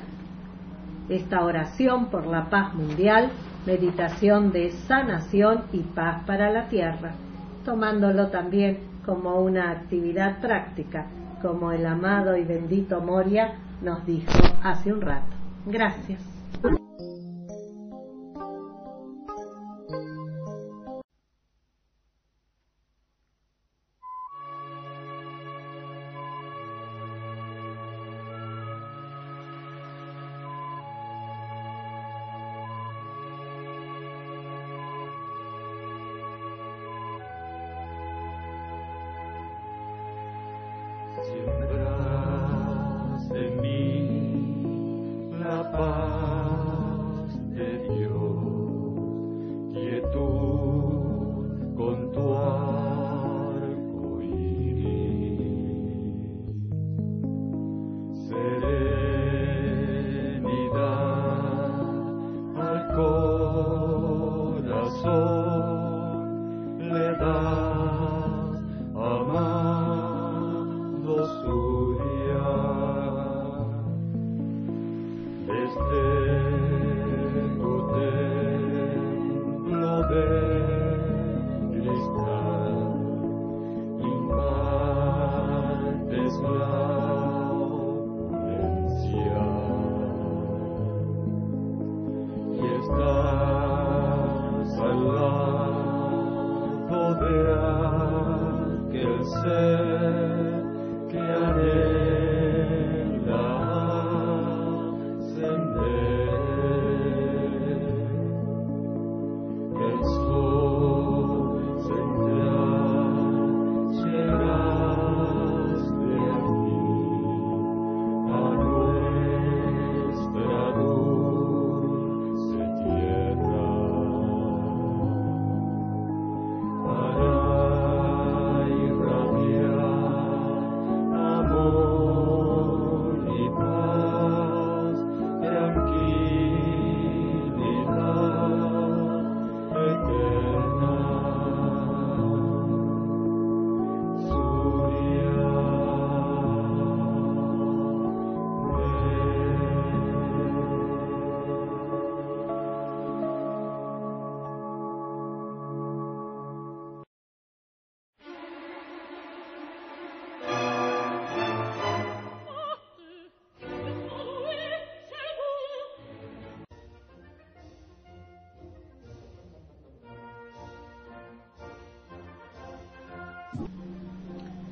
esta 1.08 1.46
oración 1.46 2.08
por 2.08 2.26
la 2.26 2.50
paz 2.50 2.74
mundial, 2.74 3.32
meditación 3.66 4.52
de 4.52 4.72
sanación 4.72 5.64
y 5.72 5.82
paz 5.82 6.24
para 6.26 6.50
la 6.50 6.68
tierra, 6.68 7.12
tomándolo 7.64 8.30
también 8.30 8.80
como 9.06 9.40
una 9.40 9.70
actividad 9.70 10.42
práctica, 10.42 11.06
como 11.44 11.72
el 11.72 11.86
amado 11.86 12.36
y 12.38 12.44
bendito 12.44 13.02
Moria 13.02 13.54
nos 13.84 14.04
dijo 14.06 14.32
hace 14.64 14.92
un 14.92 15.02
rato. 15.02 15.36
Gracias. 15.68 16.22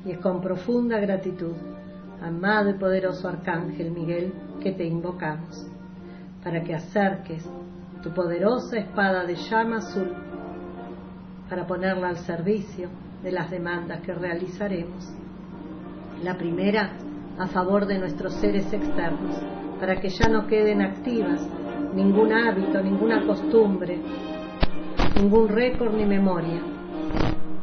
Y 0.04 0.12
es 0.12 0.18
con 0.18 0.40
profunda 0.40 0.98
gratitud, 0.98 1.54
amado 2.22 2.70
y 2.70 2.74
poderoso 2.74 3.28
Arcángel 3.28 3.90
Miguel, 3.90 4.32
que 4.62 4.72
te 4.72 4.84
invocamos, 4.84 5.66
para 6.42 6.62
que 6.62 6.74
acerques 6.74 7.48
tu 8.02 8.10
poderosa 8.10 8.78
espada 8.78 9.24
de 9.24 9.36
llama 9.36 9.78
azul, 9.78 10.12
para 11.48 11.66
ponerla 11.66 12.08
al 12.08 12.18
servicio 12.18 12.88
de 13.22 13.32
las 13.32 13.50
demandas 13.50 14.00
que 14.00 14.14
realizaremos. 14.14 15.12
La 16.22 16.36
primera, 16.36 16.92
a 17.38 17.46
favor 17.46 17.86
de 17.86 17.98
nuestros 17.98 18.34
seres 18.34 18.72
externos, 18.72 19.36
para 19.78 20.00
que 20.00 20.08
ya 20.08 20.28
no 20.28 20.46
queden 20.46 20.82
activas 20.82 21.40
ningún 21.94 22.32
hábito, 22.32 22.82
ninguna 22.82 23.26
costumbre, 23.26 23.98
ningún 25.16 25.48
récord 25.48 25.94
ni 25.94 26.06
memoria, 26.06 26.60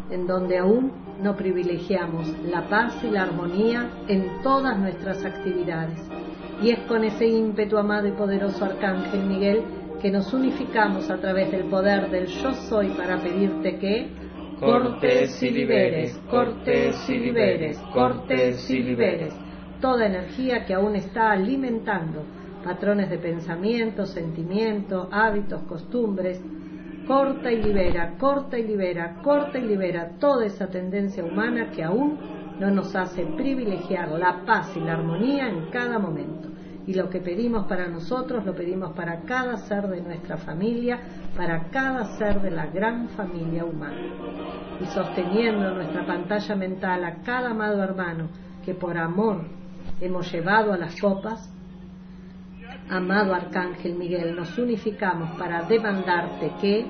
en 0.09 0.27
donde 0.27 0.57
aún 0.57 0.91
no 1.21 1.35
privilegiamos 1.35 2.27
la 2.45 2.67
paz 2.69 3.03
y 3.03 3.09
la 3.09 3.23
armonía 3.23 3.89
en 4.07 4.41
todas 4.43 4.77
nuestras 4.77 5.23
actividades. 5.25 5.99
Y 6.61 6.71
es 6.71 6.79
con 6.81 7.03
ese 7.03 7.27
ímpetu, 7.27 7.77
amado 7.77 8.07
y 8.07 8.11
poderoso 8.11 8.65
Arcángel 8.65 9.25
Miguel, 9.25 9.63
que 10.01 10.11
nos 10.11 10.33
unificamos 10.33 11.09
a 11.09 11.17
través 11.17 11.51
del 11.51 11.65
poder 11.65 12.09
del 12.09 12.27
yo 12.27 12.53
soy 12.53 12.89
para 12.89 13.17
pedirte 13.17 13.77
que 13.77 14.07
cortes 14.59 15.41
y 15.41 15.49
liberes, 15.49 16.19
cortes 16.29 17.09
y 17.09 17.17
liberes, 17.17 17.77
cortes 17.93 18.69
y 18.69 18.79
liberes 18.79 19.33
toda 19.81 20.05
energía 20.05 20.65
que 20.65 20.73
aún 20.73 20.95
está 20.95 21.31
alimentando 21.31 22.23
patrones 22.63 23.09
de 23.09 23.17
pensamiento, 23.17 24.05
sentimiento, 24.05 25.07
hábitos, 25.11 25.61
costumbres, 25.63 26.41
corta 27.07 27.51
y 27.51 27.63
libera, 27.63 28.15
corta 28.17 28.59
y 28.59 28.67
libera, 28.67 29.15
corta 29.23 29.57
y 29.57 29.63
libera 29.63 30.11
toda 30.19 30.45
esa 30.45 30.67
tendencia 30.67 31.23
humana 31.23 31.71
que 31.71 31.83
aún 31.83 32.19
no 32.59 32.69
nos 32.69 32.95
hace 32.95 33.25
privilegiar 33.25 34.09
la 34.11 34.43
paz 34.45 34.75
y 34.75 34.81
la 34.81 34.93
armonía 34.93 35.47
en 35.47 35.69
cada 35.71 35.97
momento. 35.97 36.49
Y 36.85 36.93
lo 36.93 37.09
que 37.09 37.19
pedimos 37.19 37.65
para 37.67 37.87
nosotros 37.87 38.45
lo 38.45 38.53
pedimos 38.53 38.93
para 38.93 39.21
cada 39.21 39.57
ser 39.57 39.87
de 39.87 40.01
nuestra 40.01 40.37
familia, 40.37 40.99
para 41.35 41.69
cada 41.69 42.05
ser 42.17 42.41
de 42.41 42.51
la 42.51 42.67
gran 42.67 43.09
familia 43.09 43.65
humana. 43.65 44.01
Y 44.81 44.85
sosteniendo 44.87 45.67
en 45.67 45.75
nuestra 45.75 46.05
pantalla 46.05 46.55
mental 46.55 47.03
a 47.03 47.15
cada 47.23 47.51
amado 47.51 47.83
hermano 47.83 48.29
que 48.63 48.73
por 48.73 48.97
amor 48.97 49.43
hemos 49.99 50.31
llevado 50.31 50.73
a 50.73 50.77
las 50.77 50.99
copas, 50.99 51.53
amado 52.89 53.33
Arcángel 53.33 53.95
Miguel, 53.95 54.35
nos 54.35 54.57
unificamos 54.57 55.37
para 55.37 55.63
demandarte 55.63 56.51
que 56.61 56.85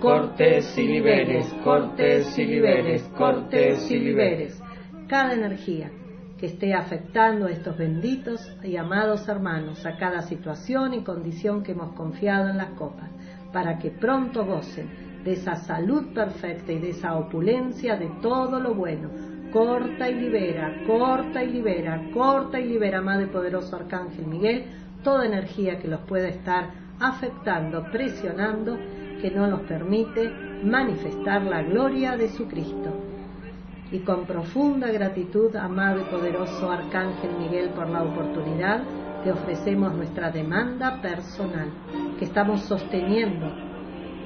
cortes 0.00 0.76
y 0.76 0.86
liberes, 0.86 1.46
cortes 1.64 2.38
y 2.38 2.44
liberes, 2.44 3.02
cortes 3.16 3.90
y 3.90 3.98
liberes 3.98 4.62
cada 5.06 5.34
energía 5.34 5.90
que 6.38 6.46
esté 6.46 6.74
afectando 6.74 7.46
a 7.46 7.50
estos 7.50 7.78
benditos 7.78 8.40
y 8.62 8.76
amados 8.76 9.26
hermanos, 9.28 9.86
a 9.86 9.96
cada 9.96 10.22
situación 10.22 10.94
y 10.94 11.02
condición 11.02 11.62
que 11.62 11.72
hemos 11.72 11.94
confiado 11.94 12.50
en 12.50 12.58
las 12.58 12.70
copas, 12.70 13.10
para 13.52 13.78
que 13.78 13.90
pronto 13.90 14.44
gocen 14.44 15.22
de 15.24 15.32
esa 15.32 15.56
salud 15.56 16.12
perfecta 16.12 16.72
y 16.72 16.78
de 16.78 16.90
esa 16.90 17.16
opulencia 17.16 17.96
de 17.96 18.10
todo 18.20 18.60
lo 18.60 18.74
bueno. 18.74 19.08
Corta 19.52 20.10
y 20.10 20.14
libera, 20.14 20.82
corta 20.86 21.42
y 21.42 21.50
libera, 21.50 22.10
corta 22.12 22.60
y 22.60 22.68
libera, 22.68 22.98
amado 22.98 23.22
y 23.22 23.26
poderoso 23.26 23.76
Arcángel 23.76 24.26
Miguel, 24.26 24.66
toda 25.02 25.26
energía 25.26 25.78
que 25.78 25.88
los 25.88 26.00
pueda 26.00 26.28
estar 26.28 26.70
afectando, 27.00 27.84
presionando, 27.90 28.78
que 29.20 29.30
no 29.30 29.46
los 29.46 29.60
permite 29.62 30.30
manifestar 30.62 31.42
la 31.42 31.62
gloria 31.62 32.16
de 32.16 32.28
su 32.28 32.46
Cristo. 32.46 32.94
Y 33.92 34.00
con 34.00 34.26
profunda 34.26 34.90
gratitud, 34.90 35.54
amado 35.56 36.00
y 36.00 36.04
poderoso 36.04 36.70
Arcángel 36.70 37.36
Miguel, 37.38 37.70
por 37.70 37.88
la 37.88 38.02
oportunidad, 38.02 38.82
te 39.22 39.30
ofrecemos 39.30 39.94
nuestra 39.94 40.30
demanda 40.30 41.00
personal, 41.00 41.70
que 42.18 42.24
estamos 42.24 42.62
sosteniendo 42.62 43.46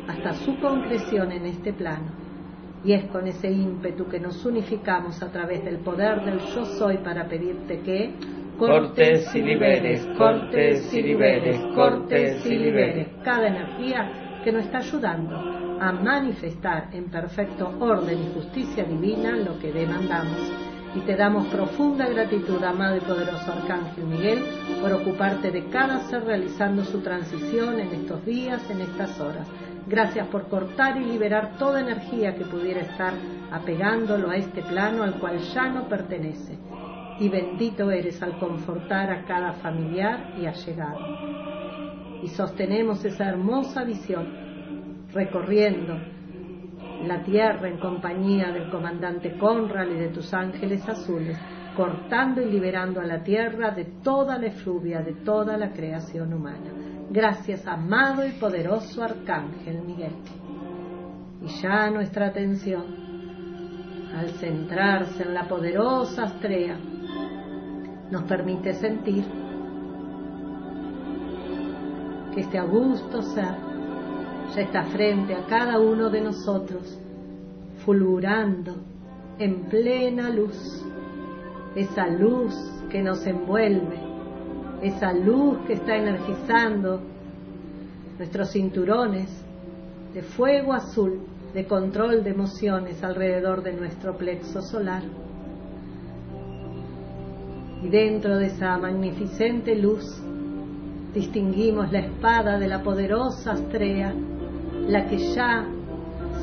hasta 0.08 0.34
su 0.34 0.58
concreción 0.60 1.32
en 1.32 1.46
este 1.46 1.72
plano. 1.72 2.10
Y 2.82 2.92
es 2.92 3.04
con 3.06 3.26
ese 3.26 3.50
ímpetu 3.50 4.08
que 4.08 4.18
nos 4.18 4.44
unificamos 4.46 5.22
a 5.22 5.30
través 5.30 5.62
del 5.64 5.78
poder 5.78 6.24
del 6.24 6.40
yo 6.54 6.64
soy 6.64 6.98
para 6.98 7.28
pedirte 7.28 7.80
que 7.80 8.14
cortes 8.61 9.34
y 9.34 9.40
liberes, 9.40 10.06
cortes 10.18 10.92
y 10.92 11.02
liberes, 11.02 11.58
cortes 11.74 12.44
y 12.44 12.58
liberes 12.58 13.08
cada 13.24 13.48
energía 13.48 14.40
que 14.44 14.52
nos 14.52 14.66
está 14.66 14.78
ayudando 14.78 15.38
a 15.80 15.92
manifestar 15.92 16.90
en 16.92 17.11
perfecto 17.11 17.74
orden 17.80 18.18
y 18.18 18.34
justicia 18.34 18.84
divina 18.84 19.32
lo 19.32 19.58
que 19.58 19.72
demandamos. 19.72 20.52
Y 20.94 21.00
te 21.00 21.16
damos 21.16 21.46
profunda 21.46 22.06
gratitud, 22.06 22.62
amado 22.62 22.96
y 22.96 23.00
poderoso 23.00 23.50
Arcángel 23.50 24.04
Miguel, 24.04 24.44
por 24.82 24.92
ocuparte 24.92 25.50
de 25.50 25.64
cada 25.70 26.00
ser 26.08 26.24
realizando 26.24 26.84
su 26.84 27.00
transición 27.00 27.80
en 27.80 27.88
estos 27.92 28.26
días, 28.26 28.68
en 28.68 28.82
estas 28.82 29.18
horas. 29.20 29.46
Gracias 29.86 30.26
por 30.26 30.48
cortar 30.48 30.98
y 30.98 31.06
liberar 31.06 31.56
toda 31.58 31.80
energía 31.80 32.34
que 32.34 32.44
pudiera 32.44 32.80
estar 32.80 33.14
apegándolo 33.50 34.28
a 34.30 34.36
este 34.36 34.62
plano 34.62 35.02
al 35.02 35.14
cual 35.14 35.38
ya 35.38 35.68
no 35.68 35.88
pertenece. 35.88 36.58
Y 37.20 37.28
bendito 37.28 37.90
eres 37.90 38.22
al 38.22 38.38
confortar 38.38 39.10
a 39.10 39.24
cada 39.24 39.52
familiar 39.54 40.34
y 40.38 40.46
allegado. 40.46 40.98
Y 42.22 42.28
sostenemos 42.28 43.04
esa 43.04 43.28
hermosa 43.28 43.84
visión 43.84 45.06
recorriendo 45.12 45.98
la 47.06 47.22
tierra 47.22 47.68
en 47.68 47.78
compañía 47.78 48.50
del 48.52 48.70
comandante 48.70 49.36
Conrad 49.38 49.88
y 49.88 49.96
de 49.96 50.08
tus 50.08 50.32
ángeles 50.34 50.86
azules, 50.88 51.38
cortando 51.76 52.42
y 52.42 52.50
liberando 52.50 53.00
a 53.00 53.04
la 53.04 53.22
tierra 53.22 53.70
de 53.70 53.84
toda 54.02 54.38
la 54.38 54.46
efluvia, 54.46 55.00
de 55.00 55.14
toda 55.14 55.56
la 55.56 55.72
creación 55.72 56.32
humana. 56.32 56.72
Gracias, 57.10 57.66
amado 57.66 58.26
y 58.26 58.32
poderoso 58.32 59.02
Arcángel 59.02 59.82
Miguel. 59.82 60.12
Y 61.42 61.48
ya 61.62 61.90
nuestra 61.90 62.28
atención, 62.28 62.84
al 64.14 64.28
centrarse 64.30 65.22
en 65.22 65.34
la 65.34 65.48
poderosa 65.48 66.26
estrella, 66.26 66.76
nos 68.11 68.24
permite 68.24 68.74
sentir 68.74 69.24
que 72.34 72.40
este 72.40 72.58
augusto 72.58 73.22
ser 73.22 73.54
ya 74.54 74.62
está 74.62 74.84
frente 74.84 75.34
a 75.34 75.46
cada 75.46 75.78
uno 75.78 76.11
de 76.11 76.20
nosotros, 76.20 76.98
fulgurando 77.84 78.76
en 79.38 79.64
plena 79.66 80.28
luz, 80.30 80.84
esa 81.74 82.08
luz 82.08 82.54
que 82.90 83.02
nos 83.02 83.24
envuelve, 83.26 83.98
esa 84.82 85.12
luz 85.12 85.58
que 85.66 85.74
está 85.74 85.96
energizando 85.96 87.00
nuestros 88.18 88.50
cinturones 88.50 89.30
de 90.12 90.22
fuego 90.22 90.72
azul 90.72 91.20
de 91.54 91.66
control 91.66 92.22
de 92.22 92.30
emociones 92.30 93.02
alrededor 93.02 93.62
de 93.62 93.72
nuestro 93.72 94.16
plexo 94.16 94.62
solar. 94.62 95.02
Y 97.83 97.89
dentro 97.89 98.37
de 98.37 98.47
esa 98.47 98.76
magnificente 98.78 99.74
luz 99.74 100.22
distinguimos 101.14 101.91
la 101.91 102.01
espada 102.01 102.59
de 102.59 102.68
la 102.68 102.83
poderosa 102.83 103.53
Astrea, 103.53 104.14
la 104.87 105.07
que 105.07 105.18
ya 105.35 105.66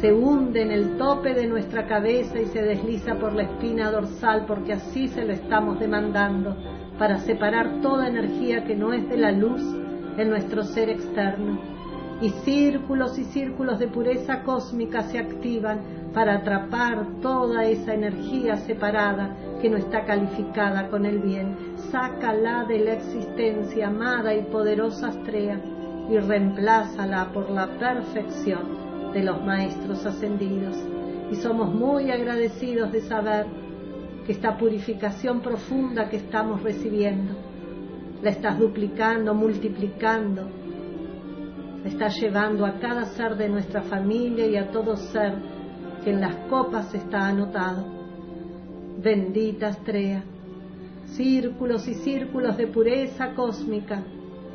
se 0.02 0.14
hunde 0.14 0.62
en 0.62 0.72
el 0.72 0.98
tope 0.98 1.34
de 1.34 1.48
nuestra 1.48 1.88
cabeza 1.88 2.40
y 2.40 2.46
se 2.46 2.62
desliza 2.62 3.16
por 3.16 3.34
la 3.34 3.44
espina 3.44 3.92
dorsal 3.92 4.46
porque 4.46 4.74
así 4.74 5.08
se 5.08 5.26
lo 5.26 5.34
estamos 5.34 5.80
demandando 5.80 6.56
para 7.00 7.18
separar 7.18 7.82
toda 7.82 8.08
energía 8.08 8.64
que 8.66 8.76
no 8.76 8.94
es 8.94 9.08
de 9.10 9.18
la 9.18 9.32
luz 9.32 9.62
en 10.18 10.30
nuestro 10.30 10.64
ser 10.64 10.90
externo. 10.90 11.60
Y 12.22 12.30
círculos 12.30 13.18
y 13.20 13.26
círculos 13.26 13.80
de 13.80 13.88
pureza 13.88 14.42
cósmica 14.44 15.04
se 15.04 15.20
activan 15.20 15.82
para 16.18 16.38
atrapar 16.38 17.22
toda 17.22 17.66
esa 17.66 17.94
energía 17.94 18.56
separada 18.56 19.38
que 19.62 19.70
no 19.70 19.78
está 19.78 20.04
calificada 20.04 20.88
con 20.90 21.06
el 21.06 21.20
bien. 21.20 21.56
Sácala 21.92 22.64
de 22.64 22.80
la 22.80 22.94
existencia 22.94 23.90
amada 23.90 24.34
y 24.34 24.42
poderosa 24.46 25.10
Astrea 25.10 25.62
y 26.10 26.18
reemplázala 26.18 27.32
por 27.32 27.52
la 27.52 27.68
perfección 27.78 29.14
de 29.14 29.22
los 29.26 29.44
maestros 29.46 30.04
ascendidos. 30.08 30.76
Y 31.30 31.36
somos 31.36 31.72
muy 31.72 32.10
agradecidos 32.10 32.92
de 32.92 33.02
saber 33.02 33.46
que 34.26 34.32
esta 34.32 34.58
purificación 34.58 35.42
profunda 35.42 36.10
que 36.10 36.18
estamos 36.18 36.64
recibiendo, 36.64 37.36
la 38.24 38.32
estás 38.32 38.58
duplicando, 38.58 39.36
multiplicando, 39.36 40.50
la 41.84 41.88
estás 41.88 42.20
llevando 42.20 42.66
a 42.66 42.80
cada 42.80 43.06
ser 43.06 43.36
de 43.36 43.50
nuestra 43.50 43.84
familia 43.84 44.48
y 44.48 44.58
a 44.58 44.72
todo 44.72 44.96
ser 44.96 45.57
que 46.08 46.14
en 46.14 46.22
las 46.22 46.36
copas 46.50 46.94
está 46.96 47.28
anotado. 47.28 47.84
Bendita 49.04 49.68
Astrea, 49.68 50.24
círculos 51.08 51.86
y 51.90 51.96
círculos 51.96 52.56
de 52.56 52.68
pureza 52.68 53.36
cósmica 53.36 54.04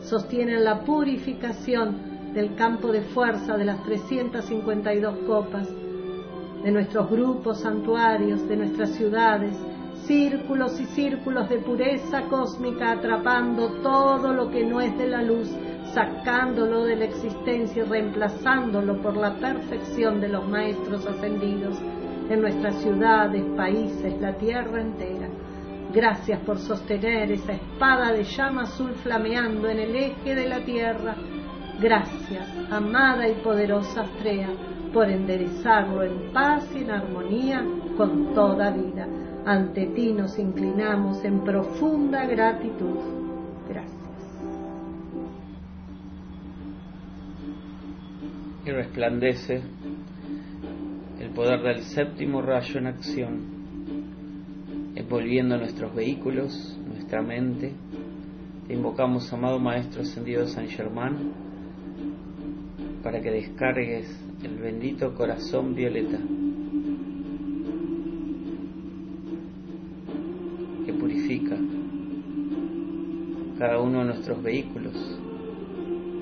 sostienen 0.00 0.64
la 0.64 0.80
purificación 0.80 2.32
del 2.32 2.54
campo 2.54 2.90
de 2.90 3.02
fuerza 3.02 3.58
de 3.58 3.66
las 3.66 3.84
352 3.84 5.14
copas 5.26 5.68
de 6.64 6.70
nuestros 6.70 7.10
grupos 7.10 7.60
santuarios, 7.60 8.48
de 8.48 8.56
nuestras 8.56 8.88
ciudades, 8.92 9.54
círculos 10.06 10.80
y 10.80 10.86
círculos 10.86 11.50
de 11.50 11.58
pureza 11.58 12.22
cósmica 12.30 12.92
atrapando 12.92 13.82
todo 13.82 14.32
lo 14.32 14.50
que 14.50 14.64
no 14.64 14.80
es 14.80 14.96
de 14.96 15.06
la 15.06 15.22
luz, 15.22 15.50
sacándolo 15.94 16.84
de 16.84 16.96
la 16.96 17.04
existencia 17.04 17.84
y 17.84 17.86
reemplazándolo 17.86 19.00
por 19.02 19.16
la 19.16 19.34
perfección 19.36 20.20
de 20.20 20.28
los 20.28 20.48
maestros 20.48 21.06
ascendidos 21.06 21.80
en 22.28 22.40
nuestras 22.40 22.76
ciudades, 22.82 23.44
países, 23.56 24.20
la 24.20 24.34
tierra 24.34 24.80
entera. 24.80 25.28
Gracias 25.92 26.40
por 26.40 26.58
sostener 26.58 27.30
esa 27.32 27.52
espada 27.52 28.12
de 28.12 28.24
llama 28.24 28.62
azul 28.62 28.92
flameando 29.02 29.68
en 29.68 29.78
el 29.78 29.94
eje 29.94 30.34
de 30.34 30.48
la 30.48 30.64
tierra. 30.64 31.14
Gracias, 31.80 32.48
amada 32.70 33.28
y 33.28 33.34
poderosa 33.42 34.02
Astrea 34.02 34.48
por 34.92 35.10
enderezarlo 35.10 36.02
en 36.02 36.32
paz 36.32 36.68
y 36.74 36.78
en 36.78 36.90
armonía 36.90 37.64
con 37.96 38.34
toda 38.34 38.70
vida. 38.70 39.06
Ante 39.44 39.86
ti 39.86 40.12
nos 40.12 40.38
inclinamos 40.38 41.24
en 41.24 41.42
profunda 41.44 42.26
gratitud. 42.26 43.31
Y 48.64 48.70
resplandece 48.70 49.60
el 51.20 51.30
poder 51.30 51.62
del 51.62 51.82
séptimo 51.82 52.40
rayo 52.42 52.78
en 52.78 52.86
acción, 52.86 53.40
envolviendo 54.94 55.56
nuestros 55.56 55.92
vehículos, 55.92 56.78
nuestra 56.86 57.22
mente. 57.22 57.72
Te 58.68 58.74
invocamos, 58.74 59.32
amado 59.32 59.58
Maestro 59.58 60.02
Ascendido 60.02 60.46
San 60.46 60.68
Germán, 60.68 61.32
para 63.02 63.20
que 63.20 63.32
descargues 63.32 64.16
el 64.44 64.56
bendito 64.58 65.12
corazón 65.14 65.74
violeta 65.74 66.18
que 70.86 70.92
purifica 70.92 71.56
cada 73.58 73.80
uno 73.80 74.00
de 74.00 74.04
nuestros 74.04 74.40
vehículos, 74.40 74.94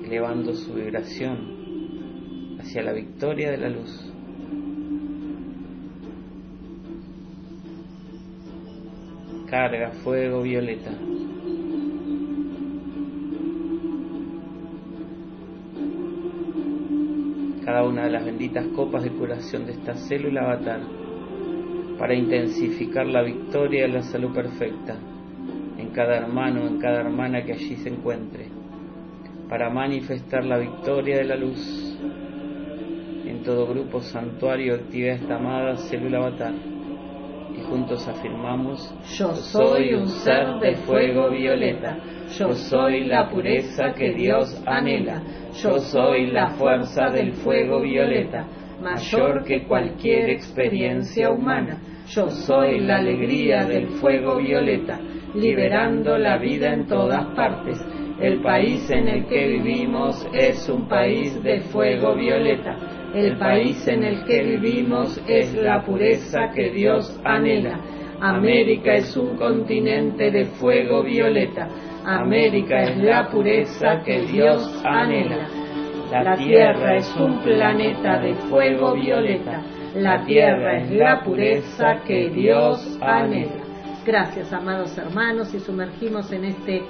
elevando 0.03 0.55
su 0.55 0.73
vibración 0.73 1.60
hacia 2.71 2.83
la 2.83 2.93
victoria 2.93 3.51
de 3.51 3.57
la 3.57 3.67
luz. 3.67 4.13
Carga 9.49 9.91
fuego 10.05 10.41
violeta. 10.41 10.91
cada 17.65 17.83
una 17.83 18.05
de 18.05 18.09
las 18.09 18.25
benditas 18.25 18.65
copas 18.75 19.03
de 19.03 19.11
curación 19.11 19.65
de 19.65 19.73
esta 19.73 19.93
célula 19.93 20.41
avatar 20.41 20.81
para 21.97 22.15
intensificar 22.15 23.05
la 23.05 23.21
victoria 23.21 23.83
de 23.83 23.93
la 23.93 24.01
salud 24.01 24.33
perfecta 24.33 24.97
en 25.77 25.89
cada 25.91 26.17
hermano, 26.17 26.67
en 26.67 26.79
cada 26.79 27.01
hermana 27.01 27.45
que 27.45 27.53
allí 27.53 27.75
se 27.77 27.89
encuentre, 27.89 28.47
para 29.47 29.69
manifestar 29.69 30.43
la 30.43 30.57
victoria 30.57 31.17
de 31.17 31.23
la 31.25 31.35
luz 31.35 31.90
en 33.41 33.45
todo 33.45 33.65
grupo, 33.65 34.01
santuario, 34.01 34.75
actividad 34.75 35.15
esta 35.15 35.35
amada 35.37 35.75
célula 35.75 36.19
avatar 36.19 36.53
y 36.53 37.61
juntos 37.63 38.07
afirmamos, 38.07 38.93
Yo 39.17 39.33
soy 39.33 39.95
un 39.95 40.07
ser 40.07 40.59
de 40.59 40.75
fuego 40.85 41.31
violeta. 41.31 41.97
Yo 42.37 42.53
soy 42.53 43.05
la 43.05 43.29
pureza 43.29 43.93
que 43.93 44.13
Dios 44.13 44.61
anhela. 44.65 45.23
Yo 45.61 45.79
soy 45.79 46.27
la 46.27 46.51
fuerza 46.51 47.09
del 47.09 47.33
fuego 47.33 47.81
violeta, 47.81 48.45
mayor 48.79 49.43
que 49.43 49.63
cualquier 49.63 50.29
experiencia 50.29 51.31
humana. 51.31 51.81
Yo 52.07 52.29
soy 52.29 52.79
la 52.79 52.97
alegría 52.97 53.65
del 53.65 53.87
fuego 53.99 54.37
violeta, 54.37 54.99
liberando 55.33 56.17
la 56.17 56.37
vida 56.37 56.73
en 56.73 56.85
todas 56.85 57.25
partes. 57.35 57.77
El 58.21 58.39
país 58.41 58.89
en 58.91 59.07
el 59.07 59.25
que 59.25 59.47
vivimos 59.47 60.25
es 60.31 60.69
un 60.69 60.87
país 60.87 61.41
de 61.43 61.61
fuego 61.61 62.15
violeta. 62.15 63.00
El 63.13 63.37
país 63.37 63.85
en 63.87 64.03
el 64.03 64.23
que 64.23 64.41
vivimos 64.41 65.19
es 65.27 65.53
la 65.53 65.83
pureza 65.83 66.49
que 66.55 66.69
Dios 66.69 67.19
anhela. 67.25 67.77
América 68.21 68.93
es 68.93 69.17
un 69.17 69.35
continente 69.35 70.31
de 70.31 70.45
fuego 70.45 71.03
violeta. 71.03 71.67
América 72.05 72.83
es 72.83 72.97
la 72.97 73.29
pureza 73.29 74.01
que 74.05 74.21
Dios 74.21 74.81
anhela. 74.85 75.49
La 76.09 76.37
Tierra 76.37 76.95
es 76.95 77.13
un 77.17 77.39
planeta 77.39 78.19
de 78.19 78.33
fuego 78.49 78.93
violeta. 78.93 79.61
La 79.95 80.23
Tierra 80.23 80.77
es 80.77 80.91
la 80.91 81.21
pureza 81.21 82.01
que 82.07 82.29
Dios 82.29 82.97
anhela. 83.01 83.61
Gracias, 84.05 84.53
amados 84.53 84.97
hermanos, 84.97 85.53
y 85.53 85.59
sumergimos 85.59 86.31
en 86.31 86.45
este 86.45 86.81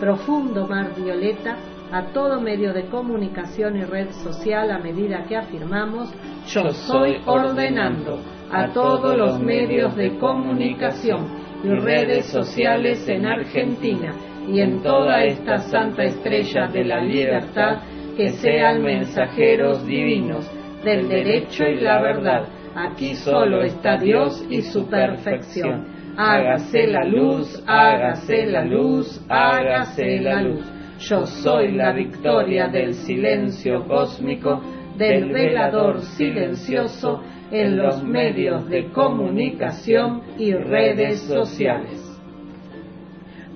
profundo 0.00 0.66
mar 0.66 0.94
violeta 0.96 1.56
a 1.92 2.12
todo 2.12 2.40
medio 2.40 2.72
de 2.72 2.86
comunicación 2.86 3.76
y 3.76 3.84
red 3.84 4.10
social 4.10 4.70
a 4.70 4.78
medida 4.78 5.24
que 5.28 5.36
afirmamos 5.36 6.12
yo 6.48 6.70
soy 6.70 7.18
ordenando 7.26 8.20
a 8.52 8.68
todos 8.72 9.16
los 9.16 9.40
medios 9.40 9.96
de 9.96 10.16
comunicación 10.18 11.26
y 11.64 11.68
redes 11.68 12.26
sociales 12.26 13.08
en 13.08 13.26
Argentina 13.26 14.14
y 14.48 14.60
en 14.60 14.82
toda 14.82 15.24
esta 15.24 15.58
santa 15.58 16.04
estrella 16.04 16.68
de 16.68 16.84
la 16.84 17.00
libertad 17.00 17.78
que 18.16 18.30
sean 18.30 18.82
mensajeros 18.82 19.84
divinos 19.86 20.48
del 20.84 21.08
derecho 21.08 21.64
y 21.64 21.80
la 21.80 22.00
verdad. 22.00 22.46
Aquí 22.74 23.14
solo 23.14 23.62
está 23.62 23.96
Dios 23.96 24.44
y 24.48 24.62
su 24.62 24.86
perfección. 24.88 25.86
Hágase 26.16 26.86
la 26.86 27.04
luz, 27.04 27.62
hágase 27.66 28.46
la 28.46 28.64
luz, 28.64 29.20
hágase 29.28 30.20
la 30.20 30.42
luz. 30.42 30.75
Yo 30.98 31.26
soy 31.26 31.72
la 31.72 31.92
victoria 31.92 32.68
del 32.68 32.94
silencio 32.94 33.84
cósmico, 33.86 34.62
del 34.96 35.30
velador 35.30 36.00
silencioso 36.00 37.22
en 37.50 37.76
los 37.76 38.02
medios 38.02 38.68
de 38.68 38.90
comunicación 38.90 40.22
y 40.38 40.52
redes 40.52 41.20
sociales. 41.22 42.02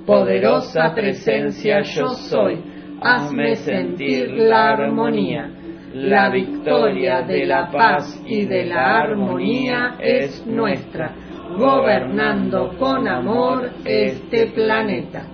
Poderosa 0.07 0.93
presencia 0.95 1.81
yo 1.81 2.09
soy, 2.09 2.63
hazme 3.01 3.57
sentir 3.57 4.31
la 4.31 4.71
armonía. 4.71 5.51
La 5.95 6.31
victoria 6.31 7.23
de 7.23 7.47
la 7.47 7.71
paz 7.71 8.23
y 8.25 8.45
de 8.45 8.67
la 8.67 9.01
armonía 9.01 9.97
es 9.99 10.47
nuestra, 10.47 11.15
gobernando 11.57 12.77
con 12.79 13.09
amor 13.09 13.71
este 13.85 14.47
planeta. 14.49 15.25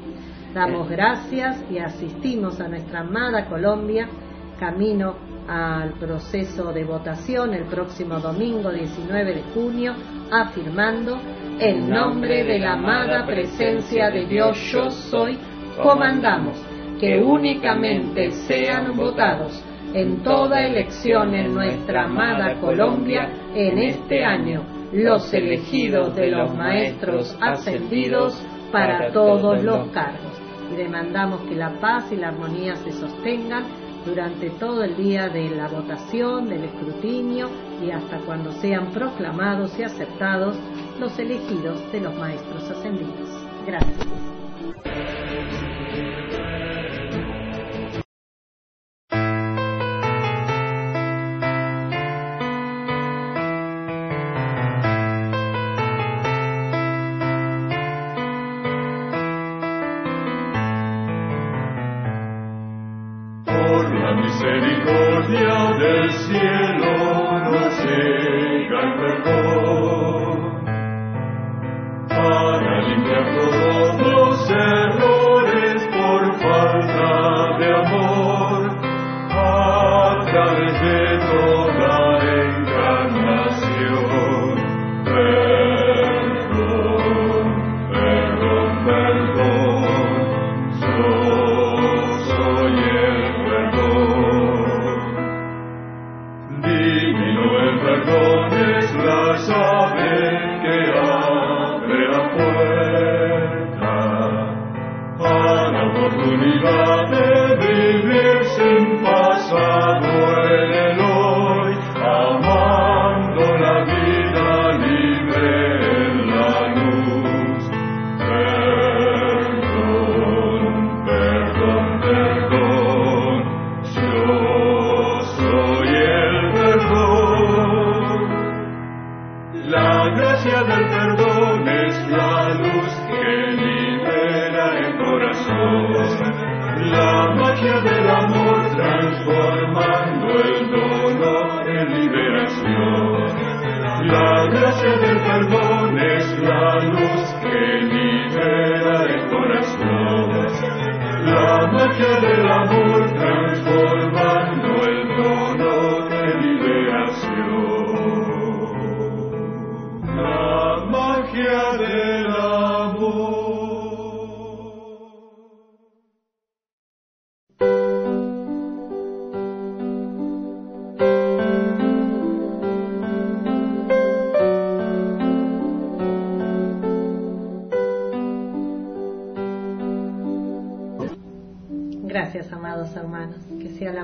Damos 0.56 0.88
gracias 0.88 1.62
y 1.70 1.76
asistimos 1.76 2.60
a 2.60 2.68
nuestra 2.68 3.00
amada 3.00 3.44
Colombia, 3.44 4.08
camino 4.58 5.14
al 5.46 5.90
proceso 5.98 6.72
de 6.72 6.82
votación 6.82 7.52
el 7.52 7.64
próximo 7.64 8.20
domingo 8.20 8.72
19 8.72 9.34
de 9.34 9.42
junio, 9.52 9.92
afirmando 10.32 11.18
en 11.60 11.90
nombre 11.90 12.42
de 12.42 12.58
la 12.58 12.72
amada 12.72 13.26
presencia 13.26 14.08
de 14.08 14.24
Dios 14.24 14.56
yo 14.72 14.90
soy, 14.90 15.38
comandamos 15.82 16.56
que 16.98 17.18
únicamente 17.18 18.30
sean 18.30 18.96
votados 18.96 19.62
en 19.92 20.22
toda 20.22 20.64
elección 20.66 21.34
en 21.34 21.52
nuestra 21.52 22.04
amada 22.04 22.58
Colombia 22.62 23.28
en 23.54 23.76
este 23.76 24.24
año 24.24 24.62
los 24.90 25.34
elegidos 25.34 26.16
de 26.16 26.30
los 26.30 26.54
maestros 26.54 27.36
ascendidos 27.42 28.42
para 28.72 29.12
todos 29.12 29.62
los 29.62 29.88
cargos. 29.88 30.45
Y 30.72 30.76
demandamos 30.76 31.40
que 31.42 31.54
la 31.54 31.78
paz 31.80 32.10
y 32.10 32.16
la 32.16 32.28
armonía 32.28 32.76
se 32.76 32.92
sostengan 32.92 33.64
durante 34.04 34.50
todo 34.50 34.84
el 34.84 34.96
día 34.96 35.28
de 35.28 35.50
la 35.50 35.68
votación, 35.68 36.48
del 36.48 36.64
escrutinio 36.64 37.50
y 37.84 37.90
hasta 37.90 38.18
cuando 38.18 38.52
sean 38.52 38.92
proclamados 38.92 39.76
y 39.78 39.82
aceptados 39.82 40.56
los 41.00 41.18
elegidos 41.18 41.80
de 41.92 42.00
los 42.00 42.14
maestros 42.14 42.70
ascendidos. 42.70 43.28
Gracias. 43.66 44.35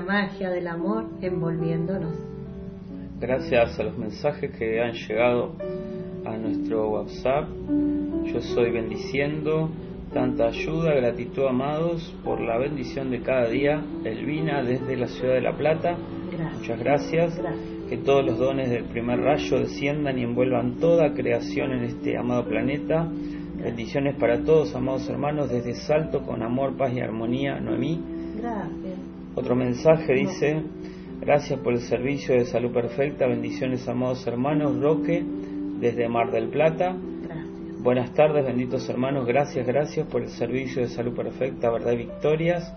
Magia 0.03 0.49
del 0.49 0.67
amor 0.67 1.05
envolviéndonos. 1.21 2.13
gracias 3.19 3.79
a 3.79 3.83
los 3.83 3.97
mensajes 3.97 4.51
que 4.57 4.81
han 4.81 4.93
llegado 4.93 5.55
a 6.25 6.37
nuestro 6.37 6.89
WhatsApp. 6.89 7.47
Yo 8.25 8.41
soy 8.41 8.71
bendiciendo 8.71 9.69
tanta 10.13 10.47
ayuda, 10.47 10.93
gratitud 10.93 11.47
amados 11.47 12.13
por 12.23 12.39
la 12.41 12.57
bendición 12.57 13.11
de 13.11 13.21
cada 13.21 13.47
día. 13.47 13.81
Elvina 14.03 14.61
desde 14.61 14.95
la 14.97 15.07
ciudad 15.07 15.33
de 15.35 15.41
La 15.41 15.55
Plata. 15.55 15.97
Muchas 16.57 16.79
gracias. 16.79 17.41
Que 17.89 17.97
todos 17.97 18.25
los 18.25 18.37
dones 18.37 18.69
del 18.69 18.85
primer 18.85 19.19
rayo 19.19 19.59
desciendan 19.59 20.17
y 20.17 20.23
envuelvan 20.23 20.79
toda 20.79 21.13
creación 21.13 21.71
en 21.71 21.83
este 21.83 22.17
amado 22.17 22.45
planeta. 22.45 23.07
Bendiciones 23.55 24.15
para 24.15 24.43
todos, 24.43 24.75
amados 24.75 25.07
hermanos, 25.09 25.49
desde 25.49 25.73
Salto 25.75 26.23
con 26.23 26.43
amor, 26.43 26.75
paz 26.75 26.93
y 26.93 26.99
armonía. 26.99 27.59
Noemí. 27.59 28.01
Gracias. 28.37 28.92
Otro 29.35 29.55
mensaje 29.55 30.13
dice, 30.13 30.61
gracias 31.19 31.59
por 31.59 31.73
el 31.73 31.79
servicio 31.79 32.35
de 32.35 32.45
salud 32.45 32.71
perfecta, 32.71 33.25
bendiciones 33.25 33.87
amados 33.87 34.27
hermanos, 34.27 34.79
Roque, 34.79 35.25
desde 35.79 36.07
Mar 36.07 36.31
del 36.31 36.49
Plata. 36.49 36.95
Gracias. 37.23 37.81
Buenas 37.81 38.13
tardes, 38.13 38.45
benditos 38.45 38.87
hermanos, 38.89 39.25
gracias, 39.25 39.65
gracias 39.65 40.05
por 40.07 40.21
el 40.21 40.29
servicio 40.29 40.83
de 40.83 40.89
salud 40.89 41.15
perfecta, 41.15 41.71
verdad 41.71 41.93
y 41.93 41.97
victorias. 41.97 42.71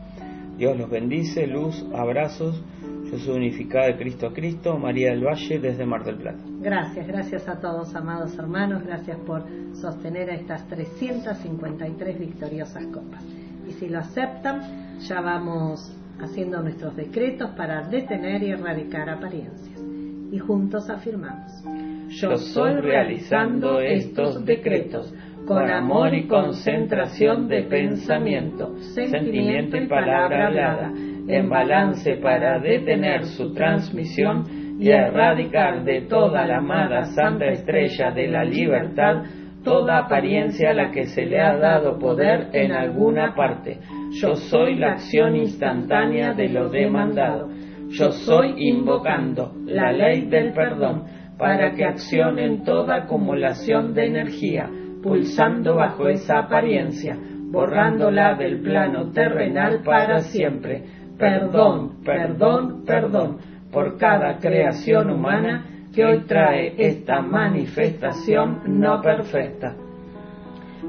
Dios 0.56 0.78
los 0.78 0.88
bendice, 0.88 1.46
luz, 1.46 1.84
abrazos. 1.94 2.62
Yo 3.10 3.18
soy 3.18 3.36
unificada 3.36 3.88
de 3.88 3.96
Cristo 3.98 4.26
a 4.26 4.32
Cristo, 4.32 4.78
María 4.78 5.10
del 5.10 5.24
Valle, 5.24 5.58
desde 5.58 5.84
Mar 5.84 6.04
del 6.04 6.16
Plata. 6.16 6.42
Gracias, 6.60 7.06
gracias 7.06 7.48
a 7.48 7.60
todos, 7.60 7.94
amados 7.94 8.36
hermanos, 8.38 8.82
gracias 8.82 9.18
por 9.26 9.44
sostener 9.74 10.30
a 10.30 10.34
estas 10.34 10.66
353 10.68 12.18
victoriosas 12.18 12.86
copas. 12.86 13.22
Y 13.68 13.72
si 13.72 13.90
lo 13.90 13.98
aceptan, 13.98 14.98
ya 15.00 15.20
vamos 15.20 15.94
haciendo 16.20 16.62
nuestros 16.62 16.96
decretos 16.96 17.50
para 17.50 17.82
detener 17.88 18.42
y 18.42 18.50
erradicar 18.50 19.08
apariencias. 19.08 19.80
Y 20.30 20.38
juntos 20.38 20.90
afirmamos, 20.90 21.52
yo 22.08 22.36
soy 22.36 22.74
realizando 22.80 23.80
estos 23.80 24.44
decretos 24.44 25.14
con 25.46 25.70
amor 25.70 26.14
y 26.14 26.26
concentración 26.26 27.46
de 27.48 27.62
pensamiento, 27.64 28.76
sentimiento 28.94 29.76
y 29.76 29.86
palabra 29.86 30.48
hablada, 30.48 30.92
en 31.28 31.48
balance 31.48 32.16
para 32.16 32.58
detener 32.58 33.24
su 33.24 33.52
transmisión 33.54 34.44
y 34.78 34.90
erradicar 34.90 35.84
de 35.84 36.02
toda 36.02 36.46
la 36.46 36.58
amada 36.58 37.04
Santa 37.14 37.46
Estrella 37.46 38.10
de 38.10 38.28
la 38.28 38.44
Libertad 38.44 39.22
toda 39.66 39.98
apariencia 39.98 40.70
a 40.70 40.74
la 40.74 40.92
que 40.92 41.06
se 41.06 41.26
le 41.26 41.40
ha 41.40 41.56
dado 41.56 41.98
poder 41.98 42.50
en 42.52 42.70
alguna 42.70 43.34
parte. 43.34 43.80
Yo 44.12 44.36
soy 44.36 44.76
la 44.76 44.92
acción 44.92 45.34
instantánea 45.34 46.34
de 46.34 46.48
lo 46.48 46.68
demandado. 46.68 47.48
Yo 47.88 48.12
soy 48.12 48.54
invocando 48.58 49.52
la 49.64 49.90
ley 49.90 50.26
del 50.26 50.52
perdón 50.52 51.02
para 51.36 51.72
que 51.72 51.84
accionen 51.84 52.62
toda 52.62 52.94
acumulación 52.94 53.92
de 53.92 54.06
energía, 54.06 54.70
pulsando 55.02 55.74
bajo 55.74 56.08
esa 56.08 56.38
apariencia, 56.38 57.18
borrándola 57.50 58.34
del 58.36 58.60
plano 58.60 59.10
terrenal 59.10 59.82
para 59.84 60.20
siempre. 60.20 60.84
Perdón, 61.18 62.04
perdón, 62.04 62.84
perdón 62.86 63.38
por 63.72 63.98
cada 63.98 64.38
creación 64.38 65.10
humana 65.10 65.75
que 65.96 66.04
hoy 66.04 66.20
trae 66.26 66.74
esta 66.76 67.22
manifestación 67.22 68.60
no 68.66 69.00
perfecta. 69.00 69.74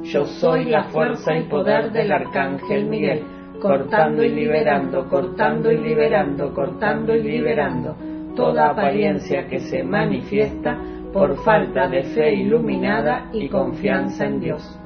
Yo 0.03 0.25
soy 0.25 0.65
la 0.65 0.83
fuerza 0.89 1.33
y 1.37 1.43
poder 1.43 1.93
del 1.93 2.11
Arcángel 2.11 2.87
Miguel, 2.87 3.23
cortando 3.61 4.21
y 4.21 4.29
liberando, 4.29 5.07
cortando 5.07 5.71
y 5.71 5.77
liberando, 5.77 6.53
cortando 6.53 7.15
y 7.15 7.23
liberando 7.23 7.95
toda 8.35 8.71
apariencia 8.71 9.47
que 9.47 9.59
se 9.61 9.81
manifiesta 9.81 10.77
por 11.13 11.37
falta 11.37 11.87
de 11.87 12.03
fe 12.03 12.33
iluminada 12.33 13.29
y 13.31 13.47
confianza 13.47 14.25
en 14.25 14.41
Dios. 14.41 14.79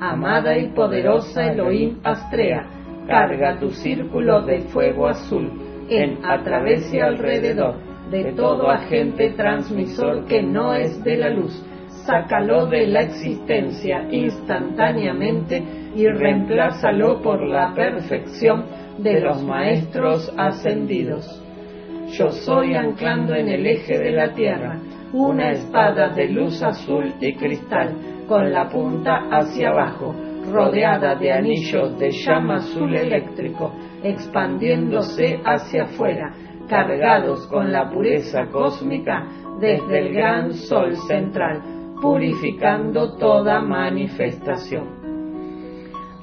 Amada 0.00 0.58
y 0.58 0.66
poderosa 0.70 1.52
Elohim 1.52 2.00
Astrea, 2.02 2.66
carga 3.06 3.56
tu 3.60 3.70
círculo 3.70 4.42
de 4.42 4.62
fuego 4.62 5.06
azul 5.06 5.48
en 5.88 6.24
a 6.24 6.42
través 6.42 6.92
y 6.92 6.98
alrededor 6.98 7.87
de 8.10 8.32
todo 8.32 8.70
agente 8.70 9.30
transmisor 9.30 10.24
que 10.26 10.42
no 10.42 10.74
es 10.74 11.02
de 11.04 11.16
la 11.16 11.30
luz. 11.30 11.64
Sácalo 12.06 12.66
de 12.66 12.86
la 12.86 13.02
existencia 13.02 14.06
instantáneamente 14.10 15.62
y 15.94 16.06
reemplázalo 16.06 17.20
por 17.20 17.46
la 17.46 17.74
perfección 17.74 18.64
de 18.98 19.20
los 19.20 19.42
maestros 19.44 20.32
ascendidos. 20.38 21.44
Yo 22.12 22.30
soy 22.30 22.74
anclando 22.74 23.34
en 23.34 23.48
el 23.48 23.66
eje 23.66 23.98
de 23.98 24.12
la 24.12 24.32
tierra 24.32 24.78
una 25.12 25.52
espada 25.52 26.08
de 26.10 26.28
luz 26.28 26.62
azul 26.62 27.12
y 27.20 27.34
cristal 27.34 27.94
con 28.26 28.50
la 28.50 28.68
punta 28.68 29.28
hacia 29.30 29.70
abajo, 29.70 30.14
rodeada 30.50 31.14
de 31.14 31.32
anillos 31.32 31.98
de 31.98 32.10
llama 32.10 32.56
azul 32.56 32.94
eléctrico, 32.94 33.72
expandiéndose 34.02 35.40
hacia 35.44 35.84
afuera, 35.84 36.32
cargados 36.68 37.46
con 37.48 37.72
la 37.72 37.90
pureza 37.90 38.46
cósmica 38.46 39.26
desde 39.58 39.98
el 39.98 40.14
gran 40.14 40.52
sol 40.52 40.96
central, 41.08 41.62
purificando 42.00 43.16
toda 43.16 43.60
manifestación. 43.60 44.98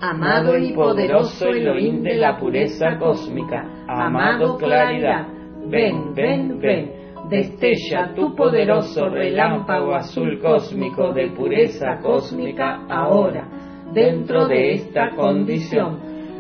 Amado 0.01 0.57
y 0.57 0.73
poderoso 0.73 1.47
Elohim 1.49 2.03
de 2.03 2.15
la 2.15 2.37
pureza 2.37 2.97
cósmica, 2.97 3.65
amado 3.87 4.57
claridad, 4.57 5.27
ven, 5.67 6.13
ven, 6.13 6.59
ven, 6.59 6.91
destella 7.29 8.13
tu 8.13 8.35
poderoso 8.35 9.09
relámpago 9.09 9.95
azul 9.95 10.39
cósmico 10.39 11.11
de 11.11 11.31
pureza 11.31 11.97
cósmica 12.01 12.85
ahora, 12.87 13.47
dentro 13.93 14.47
de 14.47 14.73
esta 14.73 15.11
condición, 15.15 15.99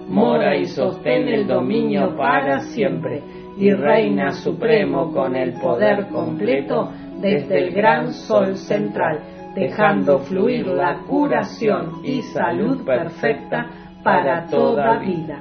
mora 0.09 0.55
y 0.55 0.65
sostén 0.65 1.27
el 1.27 1.47
dominio 1.47 2.15
para 2.15 2.59
siempre 2.59 3.23
y 3.57 3.71
reina 3.71 4.33
supremo 4.33 5.11
con 5.11 5.35
el 5.35 5.53
poder 5.53 6.07
completo 6.07 6.91
desde 7.21 7.67
el 7.67 7.73
gran 7.73 8.13
sol 8.13 8.55
central, 8.57 9.19
dejando 9.55 10.19
fluir 10.19 10.67
la 10.67 10.99
curación 11.07 12.01
y 12.03 12.21
salud 12.21 12.85
perfecta 12.85 13.67
para 14.03 14.45
toda 14.47 14.99
vida. 14.99 15.39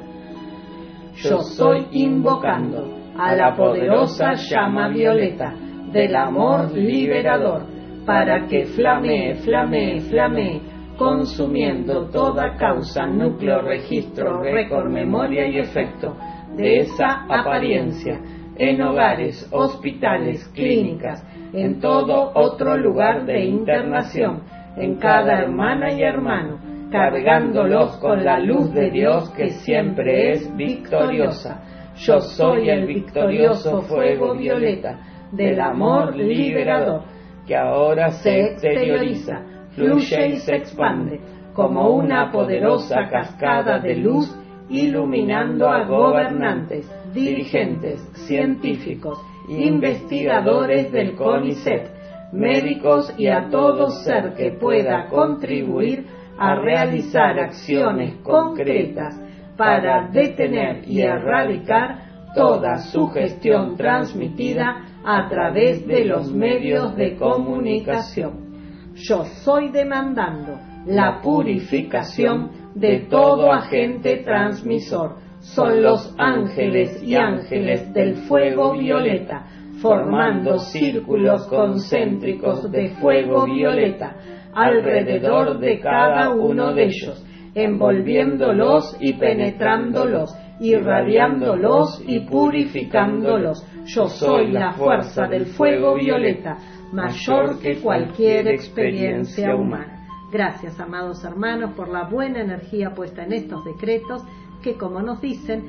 Yo 1.17 1.41
soy 1.41 1.87
invocando 1.93 2.95
a 3.19 3.35
la 3.35 3.55
poderosa 3.55 4.35
llama 4.35 4.89
violeta 4.89 5.55
del 5.93 6.15
amor 6.17 6.73
liberador 6.73 7.63
para 8.07 8.47
que 8.47 8.65
flamee, 8.67 9.35
flamee, 9.37 10.01
flamee, 10.01 10.61
consumiendo 10.97 12.07
toda 12.11 12.57
causa, 12.57 13.07
núcleo, 13.07 13.63
registro, 13.63 14.41
récord, 14.43 14.91
memoria 14.91 15.47
y 15.47 15.59
efecto 15.59 16.17
de 16.57 16.81
esa 16.81 17.25
apariencia 17.29 18.21
en 18.57 18.83
hogares, 18.83 19.49
hospitales, 19.51 20.49
clínicas, 20.55 21.25
en 21.53 21.81
todo 21.81 22.33
otro 22.35 22.77
lugar 22.77 23.27
de 23.27 23.45
internación, 23.45 24.43
en 24.77 24.97
cada 24.97 25.41
hermana 25.41 25.93
y 25.93 26.03
hermano, 26.03 26.59
cargándolos 26.91 27.97
con 27.97 28.25
la 28.25 28.39
luz 28.39 28.73
de 28.73 28.91
Dios 28.91 29.31
que 29.31 29.51
siempre 29.51 30.33
es 30.33 30.57
victoriosa. 30.57 31.63
Yo 31.97 32.21
soy 32.21 32.71
el 32.71 32.87
victorioso 32.87 33.83
fuego 33.83 34.35
violeta 34.35 34.99
del 35.33 35.61
amor 35.61 36.15
liberador, 36.15 37.03
que 37.47 37.57
ahora 37.57 38.11
se 38.11 38.41
exterioriza, 38.41 39.43
fluye 39.75 40.29
y 40.29 40.37
se 40.37 40.57
expande 40.57 41.21
como 41.53 41.91
una 41.91 42.31
poderosa 42.33 43.09
cascada 43.09 43.79
de 43.79 43.97
luz 43.97 44.35
iluminando 44.69 45.69
a 45.69 45.85
gobernantes, 45.85 46.91
dirigentes, 47.13 48.01
científicos, 48.27 49.19
investigadores 49.49 50.91
del 50.91 51.15
CONICET, 51.15 52.33
médicos 52.33 53.13
y 53.17 53.29
a 53.29 53.49
todo 53.49 53.91
ser 53.91 54.35
que 54.35 54.53
pueda 54.53 55.07
contribuir 55.09 56.07
a 56.39 56.57
realizar 56.57 57.39
acciones 57.39 58.17
concretas 58.23 59.21
para 59.57 60.09
detener 60.09 60.89
y 60.89 61.03
erradicar 61.03 62.33
toda 62.35 62.79
sugestión 62.79 63.77
transmitida 63.77 64.85
a 65.05 65.29
través 65.29 65.87
de 65.87 66.05
los 66.05 66.33
medios 66.33 66.97
de 66.97 67.17
comunicación. 67.17 68.55
Yo 68.95 69.25
soy 69.25 69.71
demandando 69.71 70.59
la 70.87 71.21
purificación 71.21 72.64
de 72.75 73.07
todo 73.11 73.53
agente 73.53 74.19
transmisor. 74.19 75.17
Son 75.41 75.83
los 75.83 76.15
ángeles 76.19 77.03
y 77.03 77.17
ángeles 77.17 77.93
del 77.93 78.15
fuego 78.27 78.73
violeta, 78.77 79.45
formando 79.81 80.59
círculos 80.59 81.47
concéntricos 81.49 82.71
de 82.71 82.91
fuego 83.01 83.45
violeta 83.45 84.17
alrededor 84.55 85.59
de 85.59 85.81
cada 85.81 86.31
uno 86.31 86.73
de 86.73 86.85
ellos, 86.85 87.25
envolviéndolos 87.55 88.97
y 89.01 89.15
penetrándolos, 89.15 90.35
irradiándolos 90.61 92.03
y 92.07 92.21
purificándolos. 92.21 93.67
Yo 93.87 94.07
soy 94.07 94.53
la 94.53 94.73
fuerza 94.73 95.27
del 95.27 95.47
fuego 95.47 95.97
violeta, 95.97 96.57
mayor 96.93 97.61
que 97.61 97.81
cualquier 97.81 98.49
experiencia 98.49 99.55
humana. 99.55 99.94
Gracias, 100.31 100.81
amados 100.81 101.25
hermanos, 101.25 101.73
por 101.75 101.89
la 101.89 102.05
buena 102.05 102.41
energía 102.41 102.95
puesta 102.95 103.23
en 103.23 103.33
estos 103.33 103.65
decretos 103.65 104.23
que, 104.63 104.77
como 104.77 105.01
nos 105.01 105.21
dicen, 105.21 105.65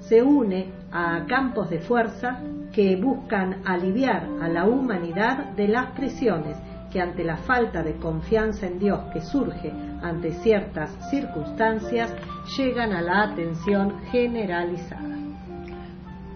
se 0.00 0.22
une 0.22 0.72
a 0.92 1.24
campos 1.26 1.68
de 1.70 1.80
fuerza 1.80 2.40
que 2.72 2.96
buscan 2.96 3.62
aliviar 3.64 4.26
a 4.40 4.48
la 4.48 4.64
humanidad 4.64 5.50
de 5.56 5.68
las 5.68 5.90
presiones 5.92 6.56
que 6.90 7.00
ante 7.00 7.24
la 7.24 7.36
falta 7.36 7.82
de 7.82 7.96
confianza 7.96 8.66
en 8.66 8.78
Dios 8.78 9.00
que 9.12 9.20
surge 9.20 9.72
ante 10.02 10.32
ciertas 10.32 10.90
circunstancias 11.10 12.14
llegan 12.56 12.92
a 12.92 13.02
la 13.02 13.24
atención 13.24 14.00
generalizada. 14.10 15.16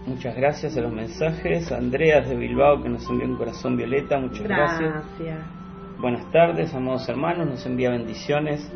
Muchas 0.05 0.35
gracias 0.35 0.77
a 0.77 0.81
los 0.81 0.91
mensajes. 0.91 1.71
Andreas 1.71 2.27
de 2.27 2.35
Bilbao 2.35 2.83
que 2.83 2.89
nos 2.89 3.09
envió 3.09 3.27
un 3.27 3.37
corazón 3.37 3.77
violeta, 3.77 4.19
muchas 4.19 4.43
gracias. 4.43 4.91
Gracias. 4.91 5.62
Buenas 6.03 6.29
tardes, 6.33 6.73
amados 6.73 7.07
hermanos, 7.07 7.47
nos 7.47 7.65
envía 7.65 7.89
bendiciones. 7.89 8.69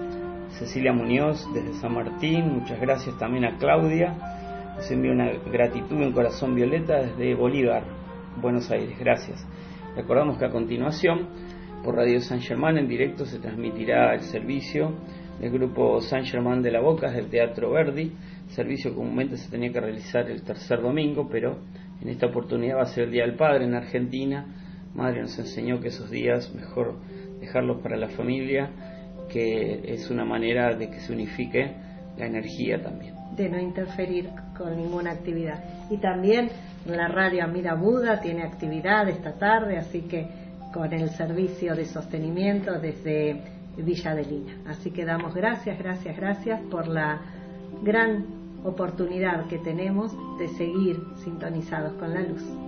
Cecilia 0.51 0.93
Muñoz 0.93 1.45
desde 1.53 1.73
San 1.73 1.93
Martín, 1.93 2.53
muchas 2.53 2.79
gracias 2.79 3.17
también 3.17 3.43
a 3.43 3.57
Claudia. 3.57 4.13
Nos 4.77 4.89
envía 4.89 5.11
una 5.11 5.33
gratitud 5.51 6.01
en 6.01 6.13
corazón 6.13 6.55
violeta 6.55 7.01
desde 7.01 7.35
Bolívar, 7.35 7.83
Buenos 8.41 8.71
Aires, 8.71 8.97
gracias. 8.97 9.45
Recordamos 9.97 10.37
que 10.37 10.45
a 10.45 10.51
continuación, 10.51 11.27
por 11.83 11.95
Radio 11.95 12.21
San 12.21 12.39
Germán 12.39 12.77
en 12.77 12.87
directo 12.87 13.25
se 13.25 13.39
transmitirá 13.39 14.13
el 14.13 14.21
servicio 14.21 14.93
del 15.41 15.51
grupo 15.51 15.99
San 15.99 16.23
Germán 16.23 16.61
de 16.61 16.71
la 16.71 16.79
Boca 16.79 17.11
del 17.11 17.27
Teatro 17.27 17.71
Verdi, 17.71 18.13
servicio 18.51 18.95
comúnmente 18.95 19.35
se 19.35 19.51
tenía 19.51 19.73
que 19.73 19.81
realizar 19.81 20.31
el 20.31 20.43
tercer 20.43 20.81
domingo, 20.81 21.27
pero 21.29 21.57
en 22.01 22.07
esta 22.07 22.27
oportunidad 22.27 22.77
va 22.77 22.83
a 22.83 22.85
ser 22.85 23.03
el 23.03 23.11
Día 23.11 23.25
del 23.25 23.35
Padre 23.35 23.65
en 23.65 23.75
Argentina. 23.75 24.45
Madre 24.95 25.21
nos 25.21 25.37
enseñó 25.37 25.81
que 25.81 25.89
esos 25.89 26.09
días 26.09 26.55
mejor 26.55 26.95
dejarlos 27.39 27.81
para 27.81 27.97
la 27.97 28.09
familia, 28.09 28.69
que 29.29 29.81
es 29.93 30.09
una 30.09 30.25
manera 30.25 30.75
de 30.75 30.89
que 30.89 30.99
se 30.99 31.13
unifique 31.13 31.75
la 32.17 32.25
energía 32.25 32.81
también. 32.81 33.13
De 33.35 33.49
no 33.49 33.59
interferir 33.59 34.29
con 34.57 34.75
ninguna 34.75 35.11
actividad. 35.11 35.63
Y 35.89 35.97
también 35.97 36.49
la 36.85 37.07
radio 37.07 37.43
Amida 37.43 37.75
Buda 37.75 38.19
tiene 38.19 38.43
actividad 38.43 39.07
esta 39.09 39.37
tarde, 39.37 39.77
así 39.77 40.01
que 40.01 40.27
con 40.73 40.91
el 40.93 41.09
servicio 41.11 41.75
de 41.75 41.85
sostenimiento 41.85 42.79
desde 42.79 43.41
Villa 43.77 44.15
de 44.15 44.25
Lina. 44.25 44.53
Así 44.67 44.91
que 44.91 45.05
damos 45.05 45.33
gracias, 45.35 45.77
gracias, 45.77 46.15
gracias 46.17 46.61
por 46.71 46.87
la 46.87 47.21
gran 47.83 48.25
oportunidad 48.63 49.47
que 49.47 49.59
tenemos 49.59 50.15
de 50.39 50.47
seguir 50.49 50.97
sintonizados 51.23 51.93
con 51.93 52.13
la 52.13 52.21
luz. 52.21 52.66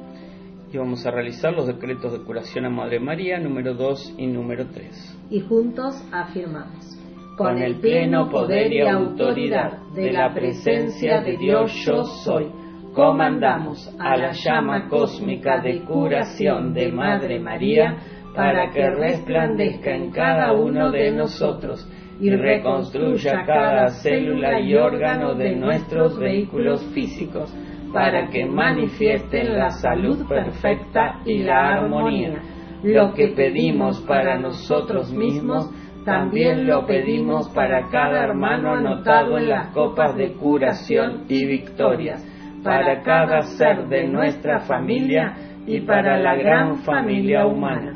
Y 0.71 0.77
vamos 0.77 1.03
a 1.03 1.09
realizar 1.09 1.51
los 1.53 1.65
decretos 1.65 2.11
de 2.11 2.19
curación 2.19 2.65
a 2.65 2.69
Madre 2.69 2.99
María 2.99 3.39
número 3.39 3.73
2 3.73 4.15
y 4.19 4.27
número 4.27 4.67
3. 4.67 5.27
Y 5.31 5.39
juntos 5.39 5.95
afirmamos. 6.11 6.95
Con 7.37 7.57
el 7.57 7.79
pleno 7.79 8.29
poder 8.29 8.71
y 8.71 8.81
autoridad 8.81 9.79
de 9.95 10.11
la 10.11 10.31
presencia 10.31 11.21
de 11.21 11.37
Dios 11.37 11.73
yo 11.85 12.03
soy, 12.03 12.51
comandamos 12.93 13.89
a 13.97 14.15
la 14.15 14.31
llama 14.31 14.87
cósmica 14.89 15.59
de 15.59 15.81
curación 15.85 16.73
de 16.73 16.91
Madre 16.91 17.39
María 17.39 17.97
para 18.35 18.69
que 18.69 18.87
resplandezca 18.91 19.95
en 19.95 20.11
cada 20.11 20.53
uno 20.53 20.91
de 20.91 21.11
nosotros 21.11 21.89
y 22.19 22.29
reconstruya 22.29 23.43
cada 23.43 23.87
célula 23.87 24.59
y 24.59 24.75
órgano 24.75 25.33
de 25.33 25.55
nuestros 25.55 26.19
vehículos 26.19 26.83
físicos 26.93 27.51
para 27.93 28.27
que 28.29 28.45
manifiesten 28.45 29.57
la 29.57 29.71
salud 29.71 30.27
perfecta 30.27 31.19
y 31.25 31.39
la 31.39 31.75
armonía. 31.75 32.41
Lo 32.83 33.13
que 33.13 33.29
pedimos 33.29 33.99
para 34.01 34.37
nosotros 34.37 35.11
mismos, 35.11 35.69
también 36.05 36.65
lo 36.65 36.85
pedimos 36.85 37.49
para 37.49 37.89
cada 37.89 38.23
hermano 38.23 38.73
anotado 38.73 39.37
en 39.37 39.49
las 39.49 39.73
copas 39.73 40.15
de 40.15 40.33
curación 40.33 41.25
y 41.27 41.45
victorias, 41.45 42.25
para 42.63 43.01
cada 43.01 43.41
ser 43.41 43.87
de 43.87 44.07
nuestra 44.07 44.59
familia 44.59 45.35
y 45.65 45.81
para 45.81 46.17
la 46.17 46.35
gran 46.35 46.77
familia 46.77 47.45
humana. 47.45 47.93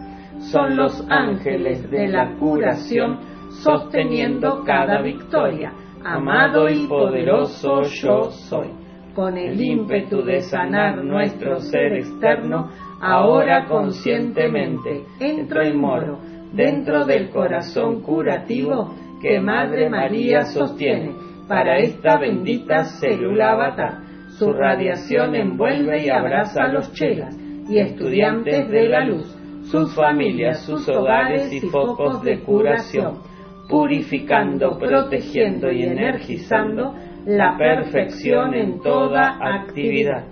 Son 0.52 0.76
los 0.76 1.06
ángeles 1.10 1.90
de 1.90 2.08
la 2.08 2.36
curación 2.36 3.20
sosteniendo 3.64 4.64
cada 4.66 5.02
victoria. 5.02 5.72
Amado 6.04 6.70
y 6.70 6.86
poderoso 6.88 7.84
yo 7.84 8.24
soy. 8.32 8.83
Con 9.16 9.38
el 9.38 9.62
ímpetu 9.62 10.24
de 10.24 10.42
sanar 10.42 11.04
nuestro 11.04 11.60
ser 11.60 11.94
externo, 11.94 12.70
ahora 13.00 13.66
conscientemente. 13.68 15.06
entro 15.20 15.62
en 15.62 15.78
moro 15.78 16.20
dentro 16.52 17.06
del 17.06 17.30
corazón 17.30 18.02
curativo 18.02 18.96
que 19.22 19.40
Madre 19.40 19.90
María 19.90 20.46
sostiene. 20.46 21.12
para 21.48 21.78
esta 21.78 22.18
bendita 22.18 22.86
célula 22.86 23.52
avatar. 23.52 24.00
Su 24.40 24.54
radiación 24.54 25.36
envuelve 25.36 26.06
y 26.06 26.10
abraza 26.10 26.64
a 26.64 26.68
los 26.70 26.92
chelas 26.94 27.38
y 27.70 27.78
estudiantes 27.78 28.70
de 28.70 28.88
la 28.88 29.06
luz, 29.06 29.28
sus 29.70 29.94
familias, 29.94 30.66
sus 30.66 30.88
hogares 30.88 31.52
y 31.52 31.60
focos 31.70 32.24
de 32.24 32.40
curación 32.40 33.34
purificando, 33.70 34.78
protegiendo 34.78 35.72
y 35.72 35.84
energizando 35.84 36.94
la 37.26 37.58
perfección 37.58 38.54
en 38.54 38.82
toda 38.82 39.38
actividad. 39.42 40.24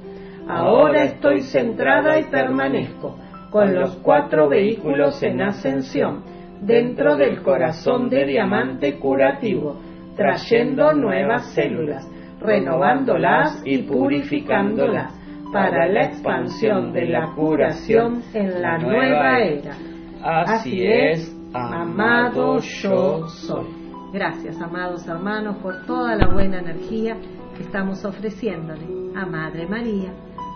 Ahora 0.48 1.04
estoy 1.04 1.42
centrada 1.42 2.20
y 2.20 2.24
permanezco 2.26 3.18
con 3.50 3.74
los 3.74 3.98
cuatro 3.98 4.50
vehículos 4.50 5.22
en 5.24 5.42
ascensión 5.42 6.24
dentro 6.62 7.16
del 7.16 7.42
corazón 7.42 8.10
de 8.10 8.26
diamante 8.26 8.98
curativo, 8.98 9.78
trayendo 10.16 10.94
nuevas 10.94 11.54
células, 11.54 12.08
renovándolas 12.40 13.62
y 13.66 13.80
purificándolas 13.80 15.14
para 15.52 15.88
la 15.88 16.06
expansión 16.06 16.94
de 16.94 17.08
la 17.08 17.34
curación 17.36 18.24
en 18.34 18.62
la 18.62 18.78
nueva 18.78 19.40
era. 19.40 19.76
Así 20.24 20.82
es, 20.86 21.36
amado 21.54 22.60
yo 22.60 23.28
soy. 23.28 23.81
Gracias, 24.12 24.60
amados 24.60 25.08
hermanos, 25.08 25.56
por 25.64 25.86
toda 25.86 26.18
la 26.18 26.28
buena 26.28 26.60
energía 26.60 27.16
que 27.56 27.64
estamos 27.64 28.04
ofreciéndole 28.04 28.86
a 29.16 29.26
Madre 29.26 29.66
María, 29.66 30.12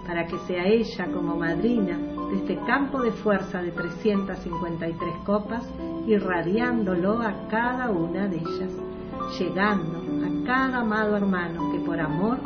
para 0.06 0.28
que 0.28 0.38
sea 0.40 0.66
ella 0.66 1.08
como 1.14 1.38
madrina 1.38 1.98
de 1.98 2.36
este 2.36 2.58
campo 2.66 3.02
de 3.02 3.14
fuerza 3.14 3.62
de 3.62 3.72
353 3.72 5.16
copas, 5.26 5.64
irradiándolo 6.06 7.22
a 7.22 7.48
cada 7.48 7.92
una 7.92 8.28
de 8.28 8.40
ellas, 8.40 8.72
llegando 9.40 10.00
a 10.00 10.46
cada 10.46 10.80
amado 10.80 11.16
hermano 11.16 11.72
que 11.72 11.80
por 11.80 11.98
amor 11.98 12.40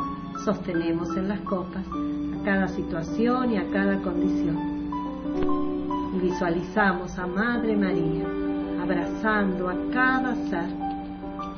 sostenemos 0.44 1.16
en 1.16 1.26
las 1.26 1.40
copas, 1.40 1.84
a 1.88 2.44
cada 2.44 2.68
situación 2.68 3.50
y 3.50 3.56
a 3.56 3.68
cada 3.72 4.00
condición. 4.00 4.58
Y 6.14 6.20
visualizamos 6.20 7.18
a 7.18 7.26
Madre 7.26 7.76
María 7.76 8.26
abrazando 8.80 9.68
a 9.68 9.74
cada 9.92 10.36
ser 10.48 10.89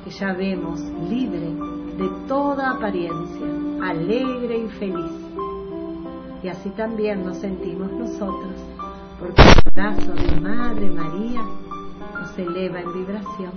que 0.04 0.10
ya 0.10 0.32
vemos 0.32 0.80
libre 1.08 1.52
de 1.96 2.08
toda 2.26 2.72
apariencia, 2.72 3.46
alegre 3.82 4.64
y 4.64 4.68
feliz. 4.78 5.12
Y 6.42 6.48
así 6.48 6.70
también 6.70 7.24
nos 7.24 7.38
sentimos 7.38 7.90
nosotros, 7.92 8.54
porque 9.20 9.42
el 9.42 9.82
abrazo 9.82 10.12
de 10.14 10.40
Madre 10.40 10.90
María 10.90 11.42
nos 12.14 12.38
eleva 12.38 12.80
en 12.80 12.92
vibración. 12.92 13.52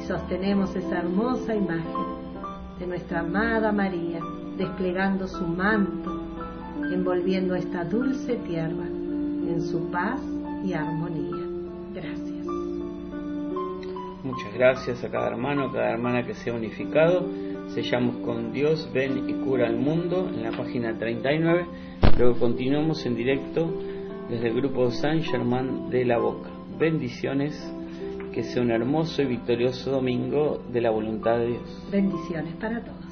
Y 0.00 0.06
sostenemos 0.06 0.74
esa 0.74 0.98
hermosa 0.98 1.54
imagen 1.54 2.24
de 2.78 2.86
nuestra 2.86 3.20
amada 3.20 3.72
María 3.72 4.20
desplegando 4.56 5.26
su 5.26 5.46
manto, 5.46 6.22
envolviendo 6.92 7.54
esta 7.54 7.84
dulce 7.84 8.36
tierra 8.46 8.84
en 8.86 9.62
su 9.62 9.90
paz 9.90 10.20
y 10.64 10.72
armonía. 10.72 11.23
Muchas 14.34 14.52
gracias 14.52 15.04
a 15.04 15.10
cada 15.12 15.28
hermano, 15.28 15.66
a 15.66 15.72
cada 15.72 15.92
hermana 15.92 16.26
que 16.26 16.34
se 16.34 16.50
ha 16.50 16.54
unificado. 16.54 17.24
Sellamos 17.68 18.16
con 18.16 18.52
Dios, 18.52 18.90
ven 18.92 19.28
y 19.28 19.32
cura 19.44 19.68
al 19.68 19.76
mundo 19.76 20.28
en 20.28 20.42
la 20.42 20.50
página 20.50 20.98
39. 20.98 21.66
Luego 22.18 22.40
continuamos 22.40 23.06
en 23.06 23.14
directo 23.14 23.80
desde 24.28 24.48
el 24.48 24.54
grupo 24.54 24.90
San 24.90 25.22
Germán 25.22 25.88
de 25.88 26.04
la 26.04 26.18
Boca. 26.18 26.50
Bendiciones, 26.76 27.54
que 28.32 28.42
sea 28.42 28.60
un 28.60 28.72
hermoso 28.72 29.22
y 29.22 29.26
victorioso 29.26 29.92
domingo 29.92 30.64
de 30.68 30.80
la 30.80 30.90
voluntad 30.90 31.38
de 31.38 31.46
Dios. 31.50 31.88
Bendiciones 31.92 32.56
para 32.56 32.84
todos. 32.84 33.03